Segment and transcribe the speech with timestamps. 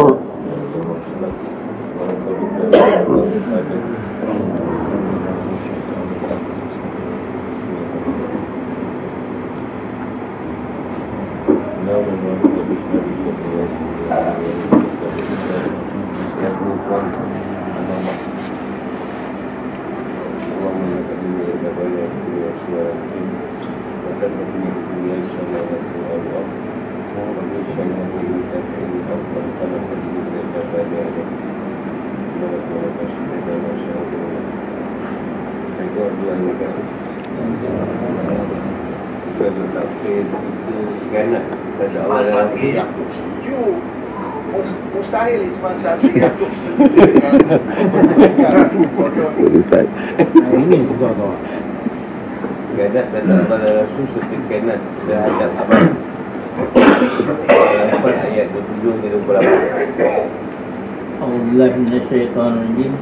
[0.00, 0.30] Allahumma
[44.90, 46.16] Mustahil Isman Syafiq
[49.52, 49.86] Ustaz.
[50.32, 51.36] Ini juga kau.
[52.80, 55.92] Gadat dan amal rasul seperti kanat sehadap amal
[56.60, 60.49] Lapan ayat 27 ke 28
[61.20, 62.92] أعوذ بالله من الشيطان الرجيم.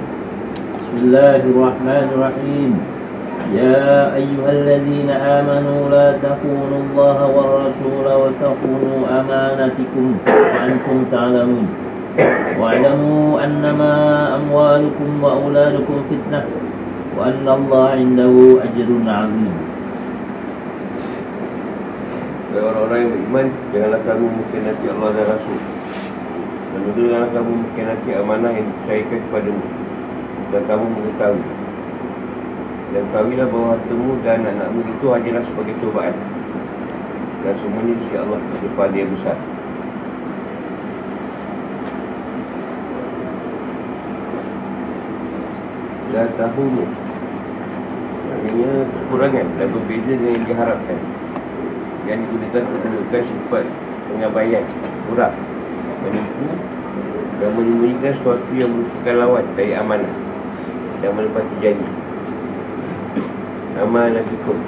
[0.75, 2.71] بسم الله الرحمن الرحيم.
[3.55, 11.67] يا أيها الذين آمنوا لا تخونوا الله والرسول وتخونوا أمانتكم وأنتم تعلمون.
[12.59, 13.93] واعلموا أنما
[14.43, 16.43] أموالكم وأولادكم فتنة
[17.15, 18.35] وأن الله عنده
[18.67, 19.55] أجر عظيم.
[22.59, 25.61] Orang-orang yang beriman Janganlah kamu mengkhianati Allah dan Rasul.
[26.79, 29.67] Janganlah kamu mengkhianati amanah yang dipercayakan kepadamu
[30.55, 31.45] Dan kamu mengetahui.
[32.89, 36.15] Dan ketahuilah bahawa hartamu dan anak-anakmu itu hanyalah sebagai cobaan.
[37.45, 39.37] Dan semuanya di sisi Allah Depan dia besar.
[46.09, 46.87] Dan tahumu
[48.29, 50.99] Artinya kekurangan dan berbeza dengan yang diharapkan.
[52.07, 53.65] Yang digunakan untuk menunjukkan sifat
[54.09, 54.65] pengabaian,
[55.11, 55.35] kurang,
[56.03, 56.49] menipu
[57.39, 60.13] dan menyembunyikan sesuatu yang merupakan lawan dari amanah
[60.99, 61.91] dan menepati janji.
[63.79, 64.59] Amanah cukup.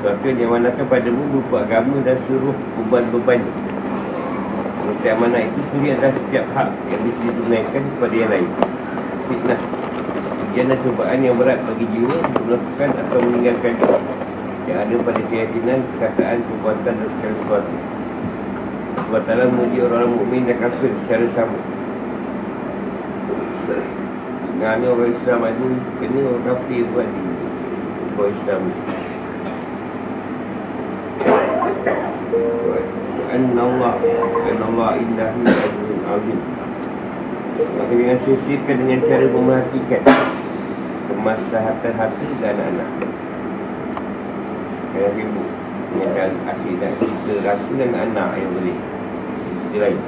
[0.00, 3.40] Sesuatu yang diamanahkan padamu berupa agama dan seluruh beban-beban.
[4.84, 8.48] Menurut amanah itu sendiri adalah setiap hak yang bisa ditunaikan kepada yang lain.
[9.28, 9.60] Fitnah.
[10.44, 13.74] Ujian dan cobaan yang berat bagi jiwa untuk melakukan atau meninggalkan
[14.64, 17.74] yang ada pada keyakinan, perkataan, perbuatan dan segala sesuatu.
[19.22, 21.58] Ta'ala menguji orang-orang mukmin dan kafir secara sama.
[24.50, 25.66] Dengan orang Islam ada,
[26.02, 27.22] kena orang kafir buat ni.
[28.18, 28.62] Orang Islam.
[33.34, 33.94] Anna Allah
[34.46, 36.38] Anna Allah ajrun azim
[37.54, 40.02] Maka jangan sisirkan dengan cara memerhatikan
[41.10, 43.12] Kemaslahatan hati dan anak-anak
[44.94, 45.42] yang ribu
[45.98, 48.93] Yang asyik dan kita rasa dan anak yang boleh
[49.74, 49.98] Kita lain.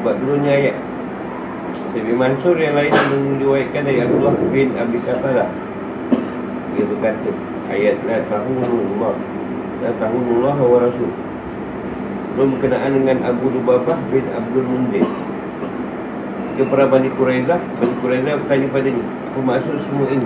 [0.00, 0.76] Sebab turunnya ayat
[1.92, 5.52] Nabi Mansur yang lain meriwayatkan dari Abdullah bin Abi Qatalah
[6.72, 7.28] Dia berkata
[7.68, 9.14] Ayat La tahunullah
[9.84, 11.12] La tahunullah wa rasul.
[12.40, 15.04] Belum berkenaan dengan Abu Lubabah bin Abdul Mundir.
[16.56, 20.24] Kepada Bani Quraizah Bani Quraizah bertanya padanya Apa maksud semua ini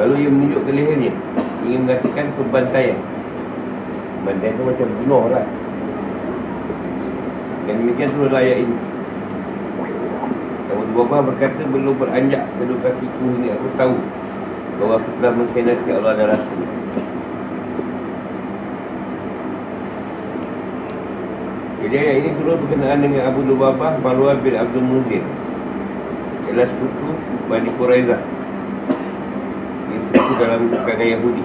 [0.00, 1.12] Lalu ia menunjuk ke lehernya.
[1.68, 2.98] Ingin mengatakan pembantaian.
[4.22, 5.44] Pembantaian itu macam bunuh lah.
[7.68, 8.76] Dan demikian tu ayat ini.
[10.72, 13.52] Abu Bapa berkata belum beranjak kedua kakiku ini.
[13.52, 13.94] Aku tahu
[14.80, 16.60] bahawa aku telah mengkhianati Allah dan Rasul.
[21.82, 25.18] Jadi ayat ini turun berkenaan dengan Abu Lubabah Marwan bin Abdul Munzir
[26.46, 27.10] Ialah sekutu
[27.50, 28.22] Bani Quraizah
[30.12, 31.40] Sekutu dalam kalangan Yahudi.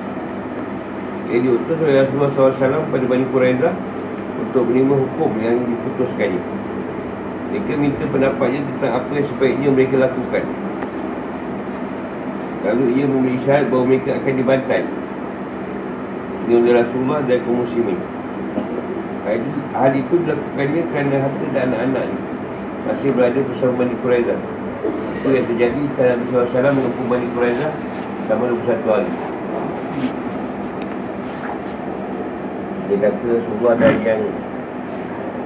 [1.32, 3.76] Ia diutus oleh Rasulullah SAW pada Bani Quraizah
[4.44, 6.40] Untuk menerima hukum yang diputuskannya
[7.52, 10.44] Mereka minta pendapatnya tentang apa yang sebaiknya mereka lakukan.
[12.68, 14.84] Lalu ia memberi syarat bahawa mereka akan dibantai.
[16.44, 18.00] Ini oleh Rasulullah dan kaum muslimin.
[19.24, 19.40] Hal,
[19.80, 22.06] hal itu dilakukannya kerana harta dan anak-anak
[22.84, 24.40] Masih berada bersama Bani Quraizah.
[25.24, 27.72] Itu yang terjadi Kerana Nabi SAW mengempu Bani Quraizah
[28.28, 29.12] Selama 21 hari.
[32.92, 34.20] Dia kata Rasulullah ada yang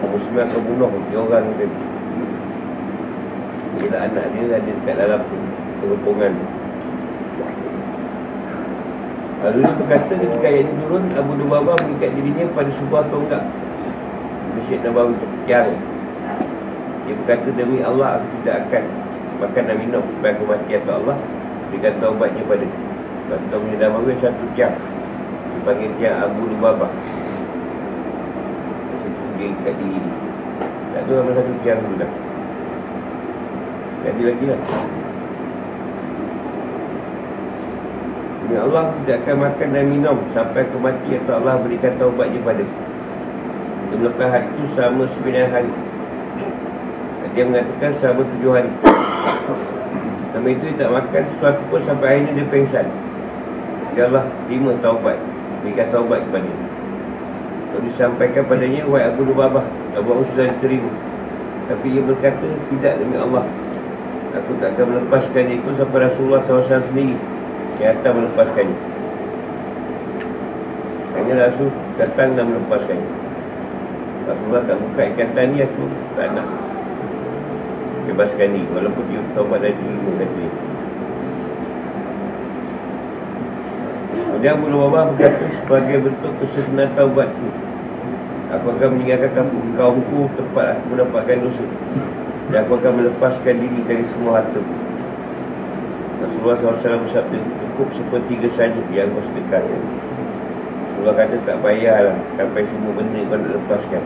[0.09, 0.89] Muslim akan bunuh.
[1.13, 1.77] Dia orang tadi
[3.77, 5.21] Bila anak dia ada dekat dalam
[5.77, 6.33] Pengepungan.
[9.45, 13.45] Lalu dia berkata ketika ayat ini turun Abu Dubabah mengikat dirinya pada sebuah tonggak
[14.57, 15.69] Masjid Nabawi yang
[17.05, 18.83] Dia berkata demi Allah aku tidak akan
[19.41, 20.05] Makan dan minum.
[20.05, 21.17] Sampai aku mati atau Allah
[21.71, 22.67] Berikan taubatnya pada
[23.31, 24.75] Contoh punya dalam Mawin satu jam.
[25.55, 26.91] Dipanggil tiang Abu Lubabah
[28.99, 30.11] Situ dia ikat diri ni
[30.91, 32.11] Tak tahu apa satu tiang tu dah.
[34.01, 34.61] Jadi lagi lah.
[38.41, 42.63] Demi Allah tidak akan makan dan minum Sampai ke mati atau Allah berikan taubatnya pada
[42.67, 43.95] Dia.
[43.95, 45.71] Melepas hari itu selama sembilan hari.
[47.31, 48.71] Dia mengatakan selama tujuh hari
[50.29, 52.85] Selama itu dia tak makan sesuatu pun sampai akhirnya dia pengsan.
[53.97, 55.17] Ya Allah, terima taubat.
[55.65, 56.71] Berikan taubat kepada dia.
[57.71, 59.63] Lalu disampaikan padanya Wahai Abu Lubabah
[59.95, 60.91] Abu Abu sudah diterima
[61.71, 63.47] Tapi ia berkata Tidak demi Allah.
[64.31, 67.15] Aku tak akan melepaskan itu Sampai Rasulullah SAW sendiri.
[67.79, 68.77] Yang datang melepaskannya
[71.15, 73.09] Hanya Rasul datang dan melepaskannya
[74.21, 75.83] Rasulullah tak buka ikatan ni Aku
[76.15, 76.47] tak nak
[78.09, 80.51] Bebaskan ni Walaupun dia taubat dari diri Kata dia
[84.41, 87.45] Kemudian Abu Lubabah berkata sebagai bentuk kesempurnaan taubatku.
[88.57, 91.65] Aku akan meninggalkan kampung kaumku tempat aku mendapatkan dosa.
[92.49, 94.57] Dan aku akan melepaskan diri dari semua harta.
[96.25, 99.61] Rasulullah SAW bersabda, cukup sepertiga saja yang kau sedekah.
[99.61, 104.03] Rasulullah kata tak payahlah sampai semua benda kau nak lepaskan.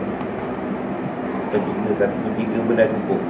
[1.48, 3.20] Sepertiga, satu ketiga benda cukup.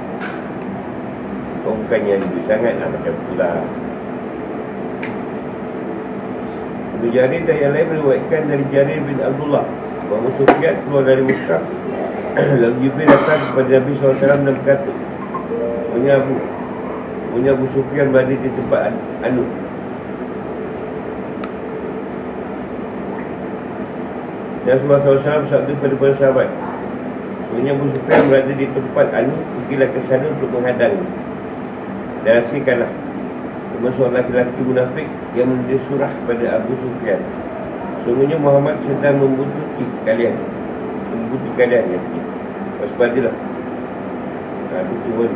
[1.67, 3.59] Kau bukannya lebih sangat lah macam tu lah.
[6.95, 9.67] Ibn Jarir dan yang lain meriwayatkan dari Jarir bin Abdullah.
[10.07, 11.59] Bahawa Sufyan keluar dari Mekah.
[12.63, 14.91] Lalu Jibril datang kepada Nabi SAW dan berkata
[15.91, 16.33] punya Abu
[17.35, 18.95] punya Abu Sufyan berada di tempat
[19.27, 19.43] Anu
[24.63, 26.47] dan Rasulullah SAW bersabda kepada para sahabat
[27.51, 30.95] punya Abu Sufyan berada di tempat Anu pergilah ke sana untuk menghadang
[32.27, 32.91] dan rasakanlah
[33.71, 37.23] termasuk laki-laki munafik yang menulis surah pada Abu Sufyan.
[38.03, 40.35] Sungguhnya Muhammad sedang membutuhkan kalian.
[41.07, 41.99] Membutuhkan kalian ya.
[42.83, 43.35] Waspadalah.
[44.75, 45.31] Nah, itu pun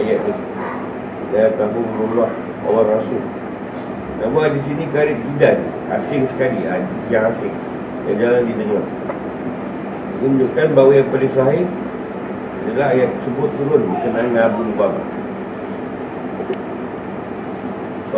[0.00, 0.32] ayat tu.
[1.36, 2.30] Ya tahu Allah
[2.72, 3.20] Allah Rasul.
[4.24, 5.60] Namun di sini garis tidak
[5.92, 7.52] asing sekali, hadis yang asing.
[8.08, 8.84] Yang jalan didengar.
[10.24, 11.66] Menunjukkan bahawa yang paling sahih
[12.64, 15.23] adalah ayat tersebut turun berkenaan dengan Abu Bakar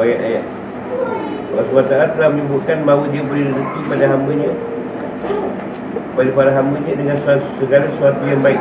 [0.02, 0.44] ayat-ayat
[1.56, 4.50] Allah SWT telah menyebutkan bahawa dia beri rezeki pada hambanya.
[6.12, 7.16] Pada para hambanya dengan
[7.56, 8.60] segala sesuatu yang baik.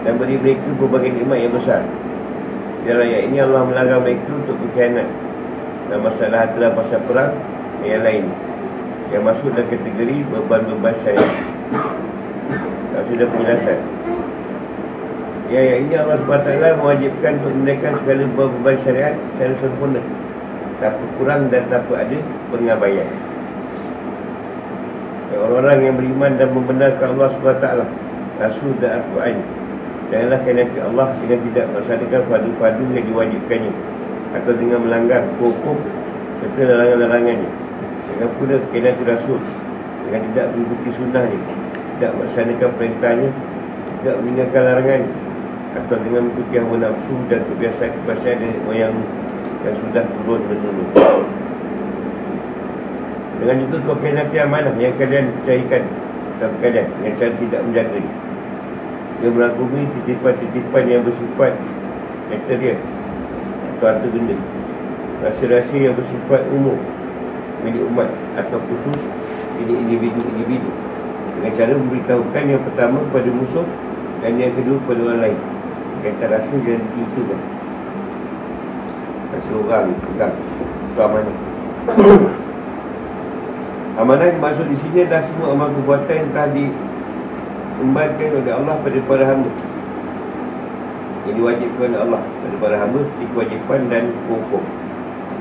[0.00, 1.84] Dan beri mereka berbagai nikmat yang besar.
[2.88, 5.08] Dalam ayat ini Allah melarang mereka untuk berkhianat.
[5.92, 7.32] Dan masalah adalah pasal perang
[7.84, 8.24] dan yang lain.
[9.12, 11.32] Yang masuk dalam kategori beban-beban syariat.
[12.96, 13.78] Tak sudah penjelasan.
[15.46, 20.00] Ya, ya, ini Allah SWT mewajibkan untuk menaikkan segala beban syariat secara sempurna
[20.82, 22.18] tanpa kurang dan tanpa ada
[22.52, 23.08] pengabaian.
[25.36, 27.66] Orang-orang yang beriman dan membenarkan Allah SWT
[28.38, 29.36] Rasul dan Al-Quran
[30.06, 33.72] Janganlah kena ke Allah dengan tidak melaksanakan padu-padu yang diwajibkannya
[34.38, 35.76] Atau dengan melanggar hukum
[36.38, 37.50] serta larangan-larangannya
[38.06, 39.40] Dengan pula kena ke Rasul
[40.06, 41.40] Dengan tidak mengikuti sunnahnya
[41.98, 43.30] Tidak melaksanakan perintahnya
[43.98, 45.10] Tidak meninggalkan larangannya
[45.74, 48.94] Atau dengan mengikuti hawa nafsu dan kebiasaan-kebiasaan moyang
[49.64, 50.88] yang sudah turun menurun.
[53.36, 55.84] Dengan itu kau kena amanah yang kalian percayakan
[56.40, 58.10] sama kalian yang cara tidak menjaga ni.
[59.16, 61.52] Dia melakumi titipan-titipan yang bersifat
[62.28, 62.78] material
[63.76, 64.36] atau harta benda.
[65.24, 66.76] Rasa-rasa yang bersifat umum
[67.64, 69.00] milik umat atau khusus
[69.60, 70.70] milik individu-individu.
[71.36, 73.66] Dengan cara memberitahukan yang pertama kepada musuh
[74.20, 75.40] dan yang kedua kepada orang lain.
[76.04, 77.20] Kata rasa dan itu
[79.52, 80.34] orang pegang
[81.86, 82.14] Itu
[83.96, 88.98] amanah yang maksud di sini adalah semua amal perbuatan yang telah diembankan oleh Allah pada
[89.08, 89.50] para hamba.
[91.24, 94.62] Yang diwajibkan oleh Allah pada para hamba Seperti kewajipan dan hukum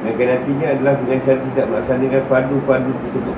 [0.07, 3.37] Mereka nantinya adalah dengan cara tidak melaksanakan padu-padu tersebut.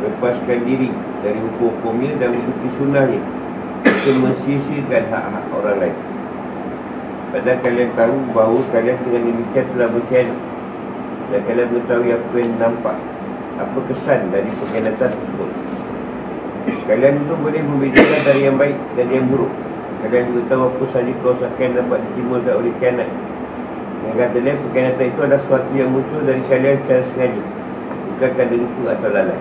[0.00, 0.88] Lepaskan diri
[1.20, 3.20] dari hukum-hukumnya dan mengikuti sunnahnya.
[3.84, 6.09] Untuk mensisikan hak-hak orang lain
[7.30, 10.38] Padahal kalian tahu bahawa kalian dengan demikian telah berkhianat.
[11.30, 12.96] Dan kalian mengetahui apa yang nampak
[13.54, 15.50] Apa kesan dari pengkhianatan tersebut.
[16.90, 19.52] Kalian itu boleh membedakan dari yang baik dan yang buruk.
[20.02, 23.08] Kalian juga tahu apa sahaja kerosakan dapat ditimbulkan oleh khianat.
[24.00, 27.42] Yang kata dia pengkhianatan itu adalah sesuatu yang muncul dari kalian secara sengaja.
[28.10, 29.40] Bukan kerana lupa atau lalai.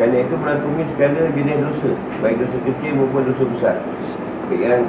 [0.00, 1.90] Kerana itu melakumi segala jenis dosa.
[2.24, 3.76] Baik dosa kecil maupun dosa besar.
[4.50, 4.82] Yang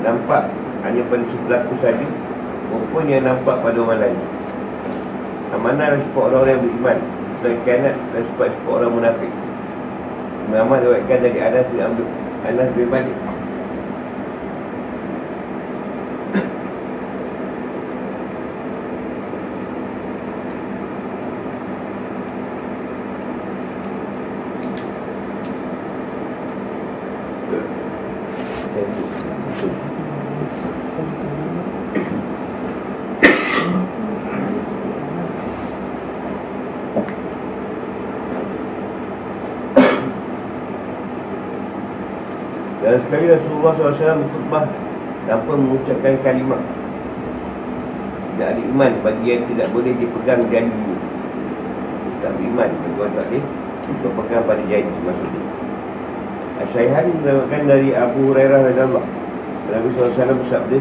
[0.00, 0.48] nampak
[0.86, 2.06] hanya pada sebelah tu saja.
[2.70, 4.18] Maupun yang nampak pada orang lain.
[5.50, 6.98] Amanah adalah sebab orang-orang yang beriman.
[7.40, 9.32] Dan kianat adalah sebab orang munafik.
[10.50, 12.10] Muhammad diwakilkan dari Anas bin Abdul
[12.42, 13.14] Anas bin Malik
[42.80, 44.64] Dan sekali Rasulullah SAW berkhutbah
[45.28, 46.58] tanpa mengucapkan kalimat
[48.40, 50.96] tidak ada iman bagi yang tidak boleh dipegang janji.
[52.24, 53.44] Tak beriman bagi orang tak boleh
[54.00, 55.42] berpegang pada janji maksudnya.
[56.64, 59.19] Asyaihan mengatakan dari Abu Hurairah radhiyallahu
[59.70, 60.78] Nabi SAW bersabda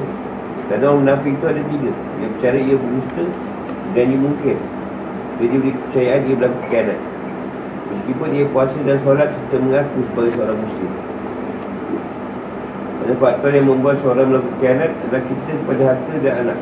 [0.70, 1.92] dan orang munafik itu ada tiga.
[2.22, 3.24] Dia bercara ia berdusta
[3.98, 4.58] Dan dia mungkin.
[5.42, 7.00] Dia beri kepercayaan dia berlaku kianat
[7.90, 10.92] Meskipun dia puasa dan solat Serta mengaku sebagai seorang muslim.
[13.02, 16.60] Ada faktor yang membuat seorang melakukan kianat Adalah kita pada harta dan anak.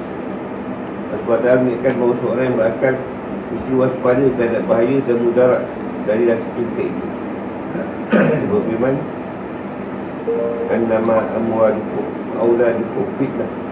[1.08, 2.96] Sebab Allah mengingatkan bahawa seorang yang berakal
[3.48, 5.64] Mesti waspada terhadap bahaya dan mudarat
[6.08, 7.06] Dari rasa cinta itu.
[8.56, 8.96] Berfirman
[10.68, 13.68] Annama amwalukum Auladukum fitnah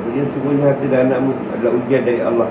[0.00, 2.48] Maksudnya semuanya harta dan anakmu adalah ujian dari Allah.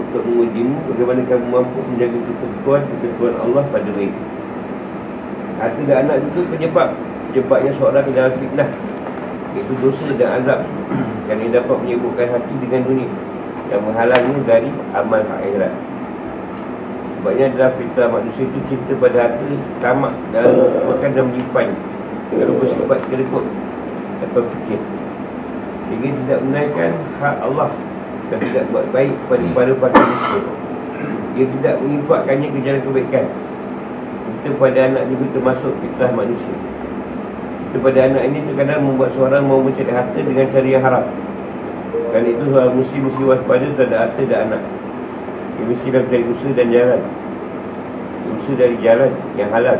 [0.00, 4.20] Untuk mengujimu bagaimana kamu mampu menjaga ketentuan ketentuan Allah pada mereka
[5.62, 6.90] Harta dan anak itu penyebab.
[7.30, 8.68] Penyebabnya seorang ke dalam fitnah.
[9.54, 10.60] Iaitu dosa dan azab
[11.30, 13.10] Yang ia dapat menyebutkan hati dengan dunia.
[13.70, 15.72] Yang menghalangnya dari amal akhirat.
[17.16, 19.46] Sebabnya adalah fitrah manusia itu cinta pada harta
[19.78, 20.48] Tamak dan
[20.90, 21.68] makan dan menyimpan.
[22.34, 23.44] Lalu bersifat kerekut
[24.24, 24.80] Atau fikir
[25.88, 27.70] Sehingga tidak menaikkan hak Allah
[28.28, 30.44] Dan tidak buat baik kepada para pakar muslim
[31.34, 33.26] Dia tidak mengimpakkannya ke jalan kebaikan.
[34.40, 36.56] Kita pada anak juga termasuk fitrah manusia.
[37.70, 41.04] Kita pada anak ini terkadang membuat seorang mau mencari harta dengan cara yang haram.
[42.10, 44.62] Kerana itu seorang muslim mesti waspada terhadap harta dan anak.
[45.54, 47.00] Dia mesti dalam cari usaha dan jalan.
[48.32, 49.78] Usaha dari jalan yang halal.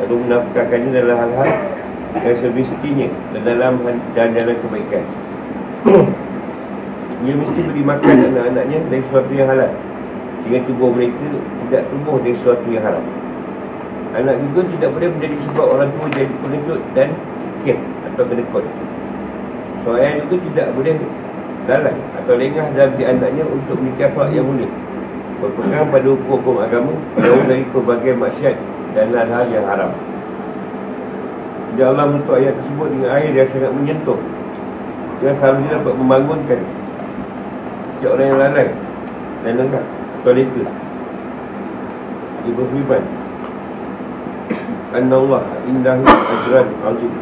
[0.00, 1.50] Lalu menafkahkannya dalam hal-hal
[2.24, 3.08] yang semestinya
[3.44, 3.82] dalam
[4.16, 5.04] jalan-jalan kebaikan.
[7.24, 9.72] Dia mesti beri makan anak-anaknya dari sesuatu yang halal.
[10.44, 11.26] Sehingga tubuh mereka
[11.66, 13.04] tidak tumbuh dari sesuatu yang haram.
[14.14, 17.08] Anak juga tidak boleh menjadi sebab orang tua jadi pengecut dan
[17.60, 17.76] fikir
[18.12, 18.64] atau kenekot.
[19.82, 20.94] Seorang juga tidak boleh
[21.66, 24.70] lalai atau lengah dalam diri anaknya untuk menikah yang boleh.
[25.36, 28.56] Berpegang pada hukum-hukum agama jauh dari pelbagai maksiat
[28.96, 29.92] dan hal-hal yang haram.
[31.76, 34.16] Dia Allah untuk ayat tersebut dengan air yang sangat menyentuh.
[35.20, 36.60] Dia selalu dapat membangunkan
[37.96, 38.68] setiap orang yang lalai
[39.44, 39.84] dan lengah
[40.20, 40.64] atau leka.
[42.44, 43.02] Dia berfirman.
[44.96, 47.12] Anna Allah indahu ajran azim.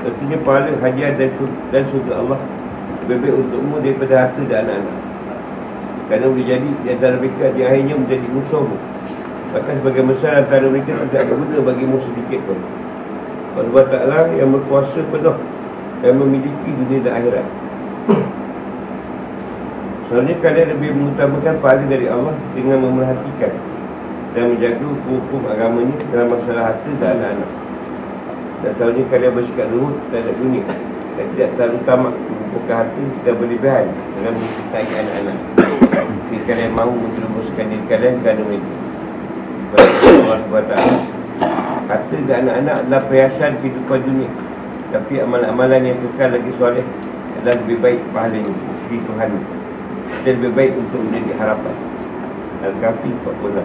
[0.00, 1.28] Artinya pahala hadiah dan,
[1.68, 2.40] dan surga Allah
[3.04, 4.96] Lebih untukmu daripada harta dan anak-anak
[6.08, 8.80] Kerana boleh jadi di antara mereka di akhirnya menjadi musuhmu
[9.50, 12.58] Bahkan sebagai besar antara mereka tidak ada guna bagimu sedikit pun.
[13.58, 15.34] Allah Ta'ala yang berkuasa penuh
[16.00, 17.46] Dan memiliki dunia dan akhirat.
[20.06, 23.52] Soalnya kalian lebih mengutamakan pahala dari Allah Dengan memerhatikan
[24.32, 27.50] Dan menjaga hukum-hukum agamanya Dalam masalah harta dan anak-anak.
[28.60, 30.64] Dan selalunya kalian bersikap lurut terhadap dunia
[31.18, 35.38] Dan tidak terlalu tamak Membuka hati dan berlebihan Dengan mencintai anak-anak.
[36.30, 38.79] Jika kalian mahu menjerumuskan diri kalian Kerana mereka
[39.70, 40.74] Allah SWT
[41.90, 44.30] Harta dan anak-anak adalah perhiasan kehidupan dunia.
[44.90, 46.86] Tapi amalan-amalan yang kekal lagi soleh
[47.38, 48.50] Adalah lebih baik pahalanya
[48.86, 49.30] Sisi Tuhan.
[50.26, 51.74] Dan lebih baik untuk menjadi harapan.
[52.62, 53.62] Al-Kafi 46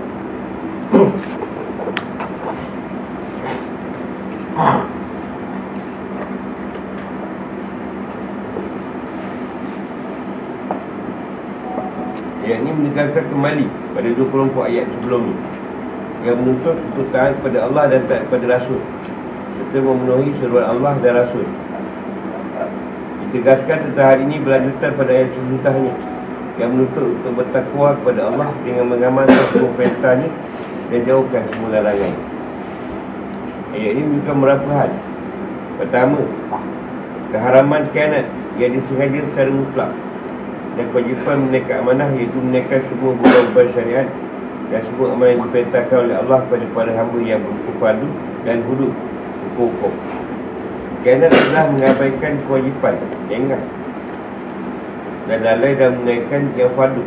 [12.46, 13.66] Ayat ini menegaskan kembali
[13.98, 15.55] pada dua kelompok ayat sebelum ini
[16.26, 16.78] Yang menuntut
[17.14, 18.82] taat kepada Allah dan kepada Rasul.
[19.56, 21.46] Serta memenuhi seruan Allah dan Rasul.
[23.30, 25.92] Ditegaskan tentang hari ini berlanjutan pada ayat selanjutnya
[26.56, 30.30] Yang menuntut untuk bertakwa kepada Allah Dengan mengamalkan semua perintahnya
[30.88, 32.14] Dan jauhkan semua larangan.
[33.76, 34.92] Ayat ini juga merapahan
[35.84, 36.24] Pertama
[37.36, 39.92] Keharaman kianat yang disengaja secara mutlak
[40.76, 44.08] dan kewajipan menaikkan amanah iaitu menaikkan semua beban-beban syariat
[44.74, 48.08] dan semua amanah yang diperintahkan oleh Allah kepada para hamba yang berkupadu
[48.44, 48.94] dan hudud
[49.52, 49.94] hukum-hukum.
[51.06, 52.98] Kerana adalah mengabaikan kewajipan.
[53.30, 53.62] Jangan.
[55.26, 57.02] dan lalai dan menaikkan yang fardu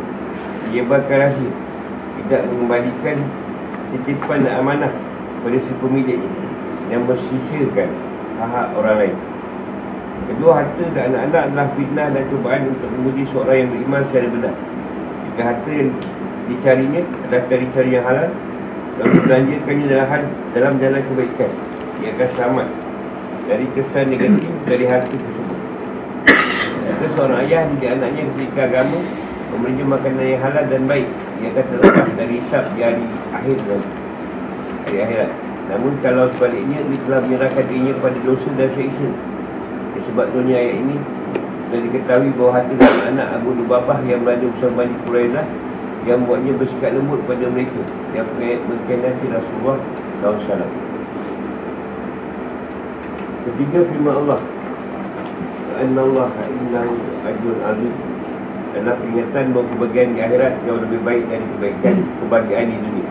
[0.67, 1.51] menyebarkan rahsia
[2.19, 3.17] tidak mengembalikan
[3.95, 4.91] titipan dan amanah
[5.39, 6.19] pada si pemilik
[6.91, 7.89] yang bersisirkan
[8.39, 9.15] hak orang lain
[10.27, 14.53] kedua harta dan anak-anak adalah fitnah dan cubaan untuk menguji seorang yang beriman secara benar
[15.23, 15.91] jika harta yang
[16.49, 18.29] dicarinya adalah cari-cari yang halal.
[18.99, 21.51] Lalu belanjakannya dalam, dalam jalan kebaikan.
[22.03, 22.67] Ia akan selamat
[23.47, 25.57] dari kesan negatif dari harta tersebut.
[26.89, 28.99] Kata seorang ayah di anaknya ketika agama
[29.49, 31.09] Memberi makanan yang halal dan baik.
[31.41, 33.81] Ia akan terlepas dari hisap di hari akhir dan
[34.85, 35.31] Hari akhirat.
[35.73, 39.09] Namun kalau sebaliknya Ia telah menyerahkan dirinya kepada dosa dan seksa.
[39.99, 40.95] Sebab dunia ayat ini
[41.69, 45.45] Sudah diketahui bahawa hati dan anak Abu Lubabah yang berada bersama Bani Quraizah
[46.07, 47.81] Yang buatnya bersikap lembut kepada mereka.
[48.15, 48.27] Yang
[48.67, 49.77] berkenati Rasulullah
[50.23, 50.71] SAW.
[53.49, 54.39] Ketiga firman Allah.
[55.79, 56.29] Anna Allah
[57.27, 57.93] ajrun azim.
[58.69, 63.07] Adalah peringatan bahawa kebahagiaan di akhirat jauh lebih baik dari kebaikan kebahagiaan di dunia.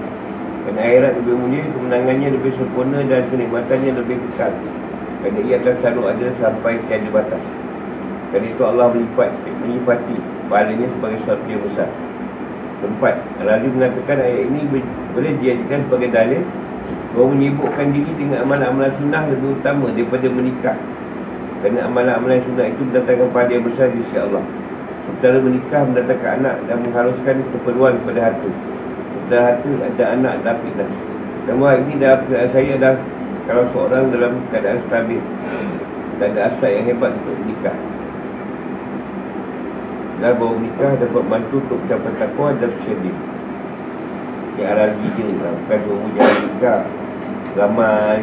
[0.62, 4.54] Kerana akhirat lebih mulia kemenangannya lebih sempurna dan kenikmatannya lebih kekal
[5.18, 7.42] kerana ia akan selalu ada sampai tiada batas
[8.30, 9.30] kerana itu Allah melipat
[9.64, 10.16] melipati
[10.46, 11.90] pahalanya sebagai sesuatu yang besar
[12.78, 14.60] Tempat Lalu mengatakan ayat ini
[15.14, 16.42] boleh dijadikan sebagai dalil
[17.12, 20.76] bahawa menyibukkan diri dengan amalan-amalan sunnah lebih utama daripada menikah
[21.58, 24.44] kerana amalan-amalan sunnah itu mendatangkan pahala yang besar di sisi Allah.
[25.08, 28.50] Sementara menikah mendatangkan anak dan mengharuskan keperluan kepada harta.
[29.10, 30.90] Sementara harta ada anak dan fitnah.
[31.48, 33.00] Semua ini dalam keadaan saya adalah
[33.48, 35.22] kalau seorang dalam keadaan stabil
[36.20, 37.76] dan ada asal yang hebat untuk menikah.
[40.18, 43.16] Dan bahawa menikah dapat bantu untuk mencapai takwa dan sedih.
[44.58, 45.54] Yang arah je lah.
[45.54, 46.82] Bukan semua jangan nikah.
[47.54, 48.22] Ramai.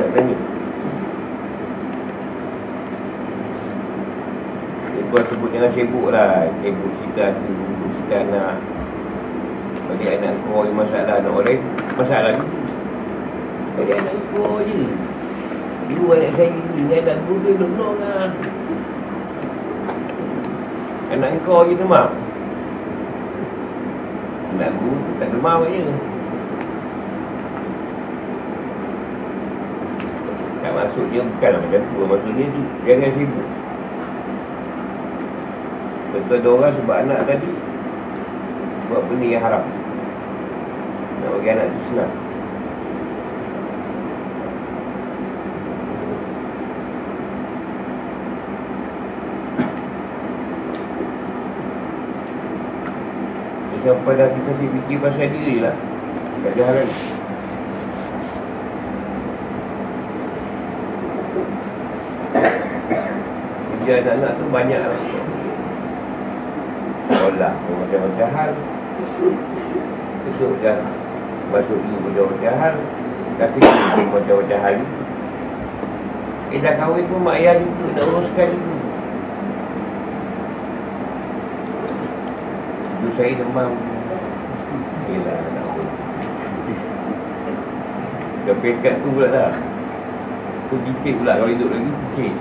[0.00, 0.36] Tak tanya
[4.96, 7.52] Cikgu sebut jangan sibuk lah Cikgu cerita tu
[7.92, 8.79] Cerita anak
[9.90, 11.58] Bagi anak kau yang masalah Anak orang
[11.98, 12.46] Masalah ni?
[13.74, 14.86] Bagi anak kau je.
[15.90, 18.30] Dulu anak saya ni Dengan anak kau tu Duduk lah.
[21.10, 22.10] Anak kau je demam
[24.54, 25.82] Anak aku tak demam je
[30.62, 32.00] Tak masuk dia bukanlah macam tu.
[32.06, 33.48] Maksudnya tu jangan sibuk.
[36.14, 37.50] Betul ada orang sebab anak tadi
[38.86, 39.79] Buat benda yang haram
[41.20, 42.12] Nak bagi anak tu senang.
[53.80, 55.74] Sampai dah kita si fikir pasal diri lah.
[56.44, 56.88] Tak ada haram
[63.66, 65.00] Kerja anak-anak tu banyak lah.
[67.08, 68.50] Sekolah pun macam-macam hal.
[70.28, 70.99] Esok dah
[71.50, 72.74] Masuk ni macam-macam hal
[73.42, 74.76] Kaki pun macam-macam hal
[76.50, 78.74] Eh dah kahwin pun mak ayah juga Nak uruskan juga
[83.00, 83.72] Dulu saya demam.
[85.08, 85.40] Yelah
[88.40, 89.52] Dah pekat tu pula dah.
[90.68, 92.34] Tu dikit pula kalau hidup lagi Dikit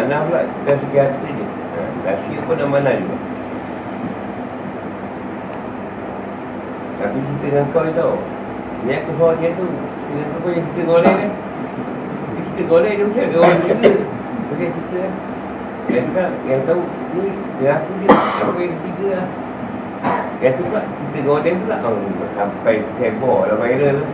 [0.00, 3.16] Amanah pula Dari segi hati je ha, Rahsia pun amanah juga.
[7.00, 8.16] Tapi cerita dengan kau ni tau
[8.88, 9.66] Ni aku suara dia tu
[10.08, 11.30] Dia tu pun yang cerita golek kan
[12.32, 13.92] Dia cerita golek dia macam orang ketiga
[14.52, 15.12] Okey cerita kan
[15.90, 16.82] Yang sekarang yang tahu
[17.12, 17.24] Ni
[17.60, 19.28] dia aku je Aku yang ketiga lah.
[20.40, 21.96] Yang tu pula cerita golek pula oh,
[22.36, 24.06] Sampai sebor lah viral tu.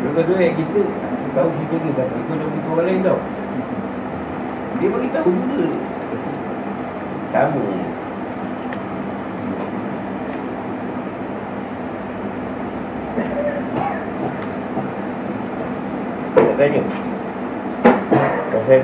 [0.00, 0.80] Dua-dua yang kita
[1.34, 3.20] tahu cerita ni Tapi kau dah beritahu orang lain tau.
[4.80, 5.66] Dia beritahu juga
[7.30, 7.62] Kamu
[16.40, 16.82] Nak tanya.
[18.50, 18.82] Pasal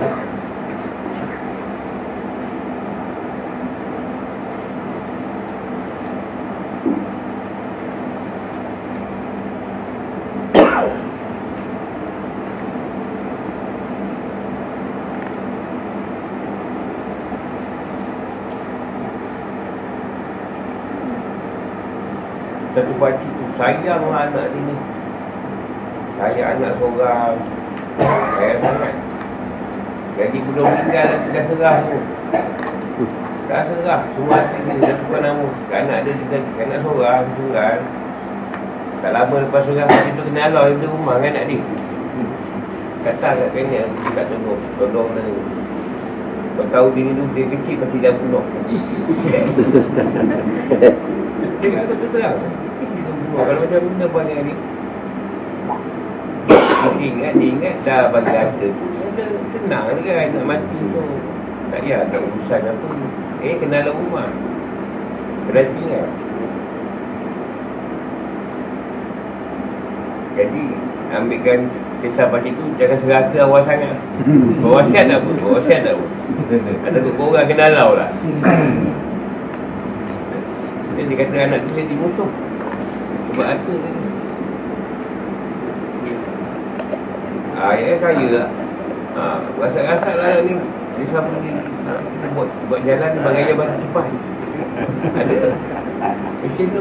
[22.76, 24.76] Satu pakcik tu sayang lah anak dia ni.
[26.16, 27.36] Saya anak seorang.
[28.36, 28.94] Saya sangat
[30.16, 31.96] Jadi belum meninggal dah serah tu.
[33.48, 34.00] Dah serah.
[34.16, 35.48] Semua hati dia dah tukar nama.
[35.72, 37.76] Anak dia juga Anak seorang Tunggal
[39.00, 41.60] Tak lama lepas Masa tu kena Allah Dia rumah dengan anak dia.
[43.04, 45.32] Kata kat kena Kat tolong Tolong dia.
[46.56, 48.40] Kau tahu diri tu dia kecil pasti dah bunuh.
[51.60, 52.85] Cakap aku tu
[53.36, 54.54] Kalau macam benda banyak ni.
[56.48, 58.84] Dia ingat, ingat dah bagi harta tu.
[59.52, 61.04] Senang kan nak mati tu.
[61.68, 62.88] Tak payah tak urusan apa.
[63.44, 64.32] Eh kenal rumah.
[65.52, 66.08] Berarti kan.
[70.36, 70.64] Jadi
[71.12, 71.60] ambilkan
[72.04, 73.96] kisah pasal itu jangan seraka awal sangat.
[74.60, 76.10] Bawa wasiat tak pun, bawa tak pun.
[76.88, 78.10] Ada tu korang kena halau lah.
[80.96, 82.30] Dia, dia kata anak tu jadi musuh.
[83.36, 83.90] Sebab harta ni.
[87.52, 88.48] Ah, ya kaya lah.
[89.12, 90.56] Ah, rasa-rasa lah ni.
[90.96, 91.52] Dia sama ni.
[91.84, 92.00] Ah,
[92.32, 94.06] buat, buat jalan ni bagaya batu cepat.
[95.20, 95.52] Ada.
[96.48, 96.80] Mesin tu.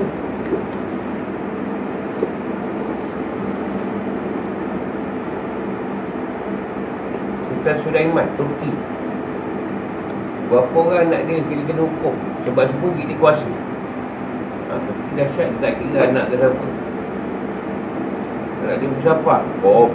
[7.52, 8.72] Sultan Sulaiman, Turki.
[10.48, 12.16] Berapa orang nak dia kena kena hukum
[12.48, 13.75] sebab semua dia kuasa.
[15.16, 16.66] Dahsyat tak kira anak ke siapa.
[18.68, 19.36] Anak dia bersapa.
[19.64, 19.88] Oh.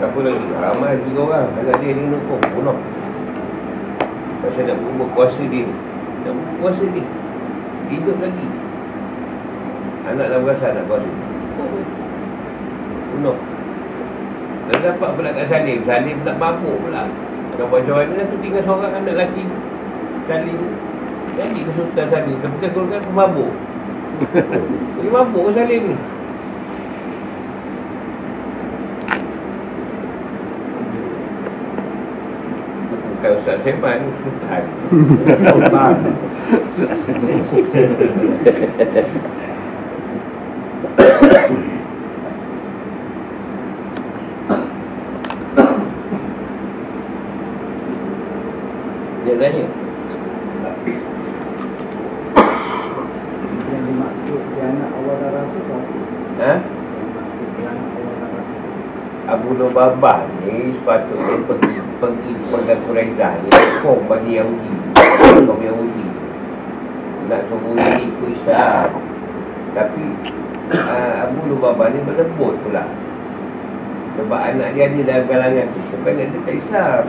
[0.00, 0.46] Siapa lagi?
[0.56, 1.48] Ramai juga orang.
[1.60, 2.40] Anak dia ni kena hukum.
[2.56, 2.78] Bunuh.
[4.40, 5.68] Pasal nak bunuh kuasa dia.
[6.24, 7.04] Nak bunuh kuasa dia.
[7.92, 8.48] Hidup lagi.
[10.08, 11.10] Anak dah berasa nak kuasa.
[13.12, 13.36] Bunuh.
[14.68, 15.84] Dan dapat pula kat Salim.
[15.84, 17.04] Salim tak mabuk pula.
[17.52, 19.44] Kalau macam mana tu tinggal seorang anak lelaki.
[20.24, 20.87] Salim.
[21.38, 22.42] Jadi ke Sultan Salim.
[22.42, 23.54] Tapi golkan pun mabuk.
[24.98, 25.96] Dia mabuk Salim ni.
[33.18, 34.62] Bukan Ustaz Seman, Sultan.
[35.54, 35.96] Sultan.
[49.28, 49.66] Dia tanya.
[53.68, 55.76] Yang dimaksud di anak awal darah tu apa?
[56.40, 56.52] Ha?
[56.64, 58.56] Yang dimaksud di anak awal darah tu.
[59.78, 64.74] Lubabah ni sepatutnya pergi pergi pegang Quraizah ni hukum bagi Yahudi.
[65.46, 66.06] Kaum Yahudi.
[67.30, 68.90] Nak dia ikut Islam.
[69.78, 70.04] Tapi
[70.74, 72.90] uh, Abu Lubabah ni berlembut pula.
[74.18, 75.80] Sebab anak dia ada dalam kalangan tu.
[75.94, 77.02] Sebab dia dekat Islam.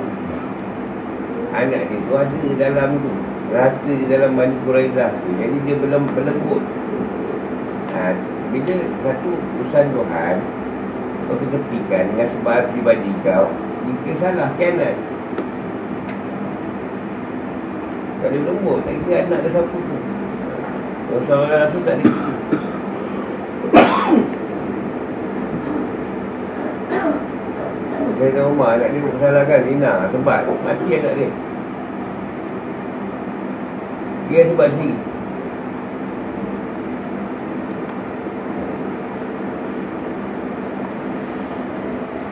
[1.58, 3.12] Anak dia tu ada dalam tu.
[3.50, 5.30] Rata di dalam Bani Quraizah tu.
[5.42, 6.62] Jadi dia belum berlembut
[7.98, 8.14] ha,
[8.54, 10.59] bila satu urusan Tuhan
[11.30, 13.54] kau ketepikan dengan sebab pribadi kau
[13.86, 14.98] Jika salah kanan
[18.18, 19.98] Kau dia lembut Tak kira anak ke siapa tu.
[21.14, 22.06] Rasulullah Rasul tak ada
[28.20, 31.30] Saya dah rumah anak dia salahkan Zina Sebab mati anak dia.
[34.30, 35.09] Dia sebab sendiri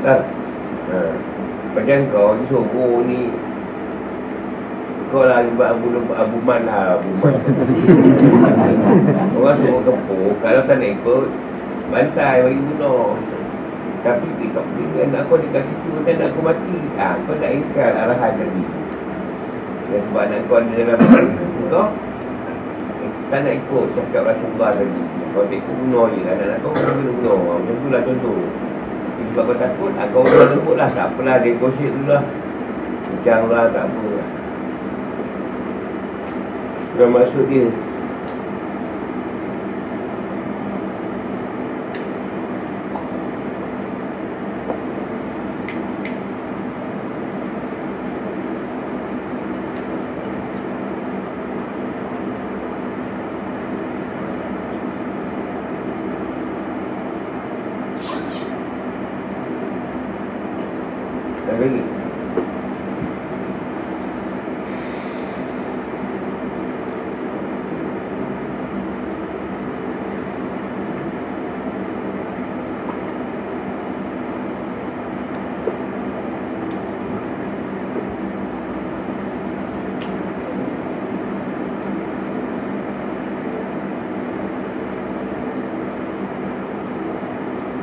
[0.06, 0.22] Tak.
[0.94, 1.00] Ha.
[1.74, 3.34] Macam kau suruh ni.
[5.08, 7.34] Kau lah buat Abu, Abu Man lah Abu Man.
[9.40, 11.32] Orang suruh kepuk Kalau tak nak ikut
[11.88, 13.16] Bantai bagi bunuh
[14.04, 16.76] Tapi kau pergi anak kau dekat situ Kau nak kau mati.
[17.00, 18.64] Ha, Kau nak ingkar arahan tadi.
[19.88, 21.00] Ya, sebab anak kau ada dalam
[21.72, 21.88] Kau
[23.32, 25.02] Tak nak ikut cakap Rasulullah tadi.
[25.32, 28.67] Kau tak ikut bunuh je Anak-anak kau kena bunuh Macam tu lah contoh
[29.18, 30.90] sebab kau takut, ah, kau dah lembut lah.
[30.94, 32.24] Tak apalah, negotiate dulu lah.
[33.08, 34.30] Bincang lah, tak apa lah.
[36.94, 37.68] Bukan maksud dia.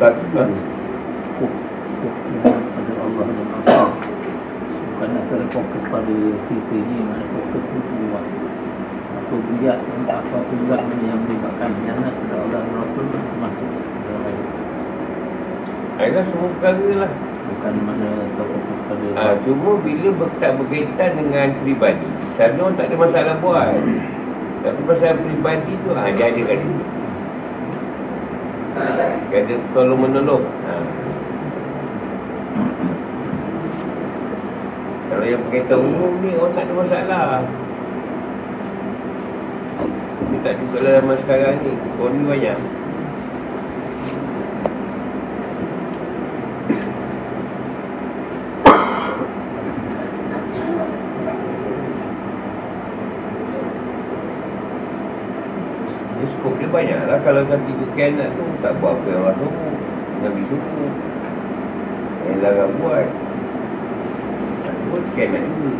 [0.05, 0.49] Tak, tak.
[1.41, 3.49] skop iman pada Allah dan
[4.85, 6.13] bukan nak kena fokus pada
[6.45, 8.21] cerita ni mana fokus ni semua
[9.17, 13.05] apa biar apa pula yang menyebabkan hianat pada Allah dan Rasul
[13.41, 13.71] masuk
[14.05, 14.37] dalam
[15.97, 17.13] Ayolah semua perkara lah.
[17.49, 23.35] bukan mana terfokus pada Ha, cuma bila ber- berkaitan dengan peribadi, orang tak ada masalah
[23.41, 23.73] buat.
[24.69, 26.85] Tapi pasal peribadi tu, ha, dia ada kat sini.
[28.75, 30.43] Ada tolong menolong.
[30.67, 30.75] Ha.
[35.15, 37.47] Kalau yang berkaitan umum ni, orang tak ada masalah.
[40.27, 41.73] Ini tak juga zaman sekarang ni.
[42.03, 42.59] Orang ni banyak.
[56.19, 56.55] Dia skop
[57.15, 59.75] lah Kalau ke anak tu Tak buat apa yang orang suruh.
[60.27, 60.93] Nabi suruh.
[62.27, 63.09] Yang larang buat.
[64.65, 65.71] Tak buat ke anak juga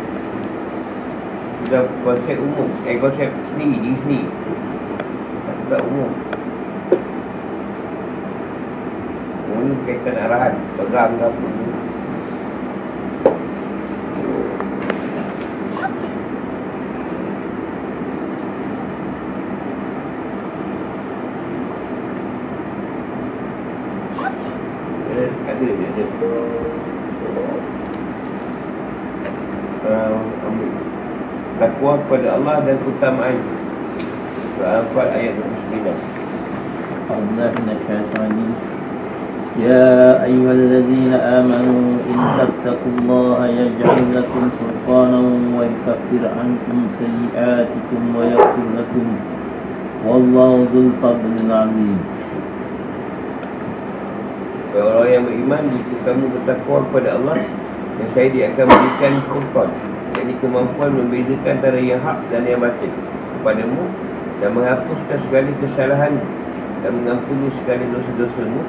[1.59, 2.69] Sudah konsep umum.
[2.87, 4.27] Eh konsep sendiri Diri sendiri.
[5.43, 6.11] Tak tak umum.
[9.51, 11.47] Umum ni berkaitan arahan Perang ke apa
[25.15, 26.03] Eh, ada dia ada.
[29.85, 30.69] Uh, ambil.
[31.55, 33.36] Takwa kepada Allah dan keutamaan.
[34.54, 36.20] Surah Al-Fat ayat 29.
[37.10, 38.52] أعوذ بالله من الشيطان الرجيم
[39.58, 45.20] يا أيها الذين آمنوا إن تتقوا الله يجعل لكم فرقانا
[45.58, 49.06] ويكفر عنكم سيئاتكم ويغفر لكم
[50.06, 51.98] والله ذو الفضل العظيم
[54.70, 57.42] Bagi orang yang beriman Jika kamu bertakwa kepada Allah
[57.98, 59.83] Yang saya dia akan berikan furqan
[60.15, 62.91] jadi kemampuan membezakan antara yang hak dan yang batil.
[63.39, 63.83] Kepadamu
[64.39, 66.13] Dan menghapuskan segala kesalahan
[66.83, 68.61] Dan mengampuni segala dosa-dosamu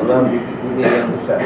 [0.00, 1.44] Allah kurnia yang besar.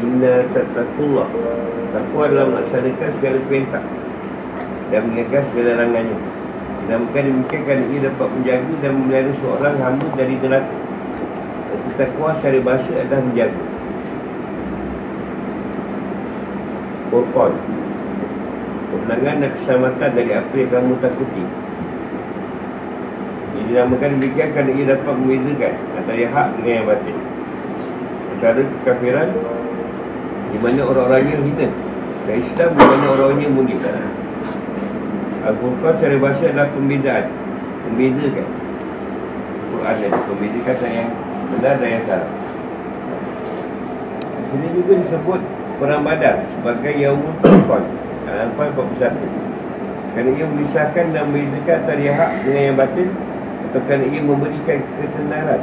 [0.00, 1.28] Inna tattaqullah.
[1.92, 3.84] Takwa adalah melaksanakan segala perintah
[4.88, 5.84] Dan menjaga segala
[6.90, 10.74] larangannya Dinamakan demikian ia dapat menjaga dan memelihara seorang hamba dari neraka.
[11.70, 13.62] Dan takwa secara bahasa adalah menjaga.
[17.10, 17.52] Furqan
[18.90, 21.44] Kemenangan dan keselamatan dari apa yang kamu takuti.
[23.50, 27.16] Ia dinamakan demikian kerana ia dapat membezakan Antara hak dengan yang batin
[28.34, 29.30] Antara kekafiran
[30.50, 31.68] di mana orang-orangnya hina.
[32.26, 33.78] Dan Islam di mana orang-orangnya mulia
[35.40, 37.24] Al-Furqan secara bahasa adalah pembezaan
[37.88, 38.46] membezakan
[39.70, 41.10] Quran dan membezakan antara yang
[41.56, 42.30] benar dan yang salah?
[44.36, 45.40] Di sini juga disebut
[45.80, 47.84] Perang Badar sebagai Yaumul Furqan.
[48.28, 49.50] Al-Anfal 41
[50.10, 53.08] kerana ia memisahkan dan membezakan antara hak dengan yang batin
[53.70, 55.62] atau kerana ia memberikan ketenaran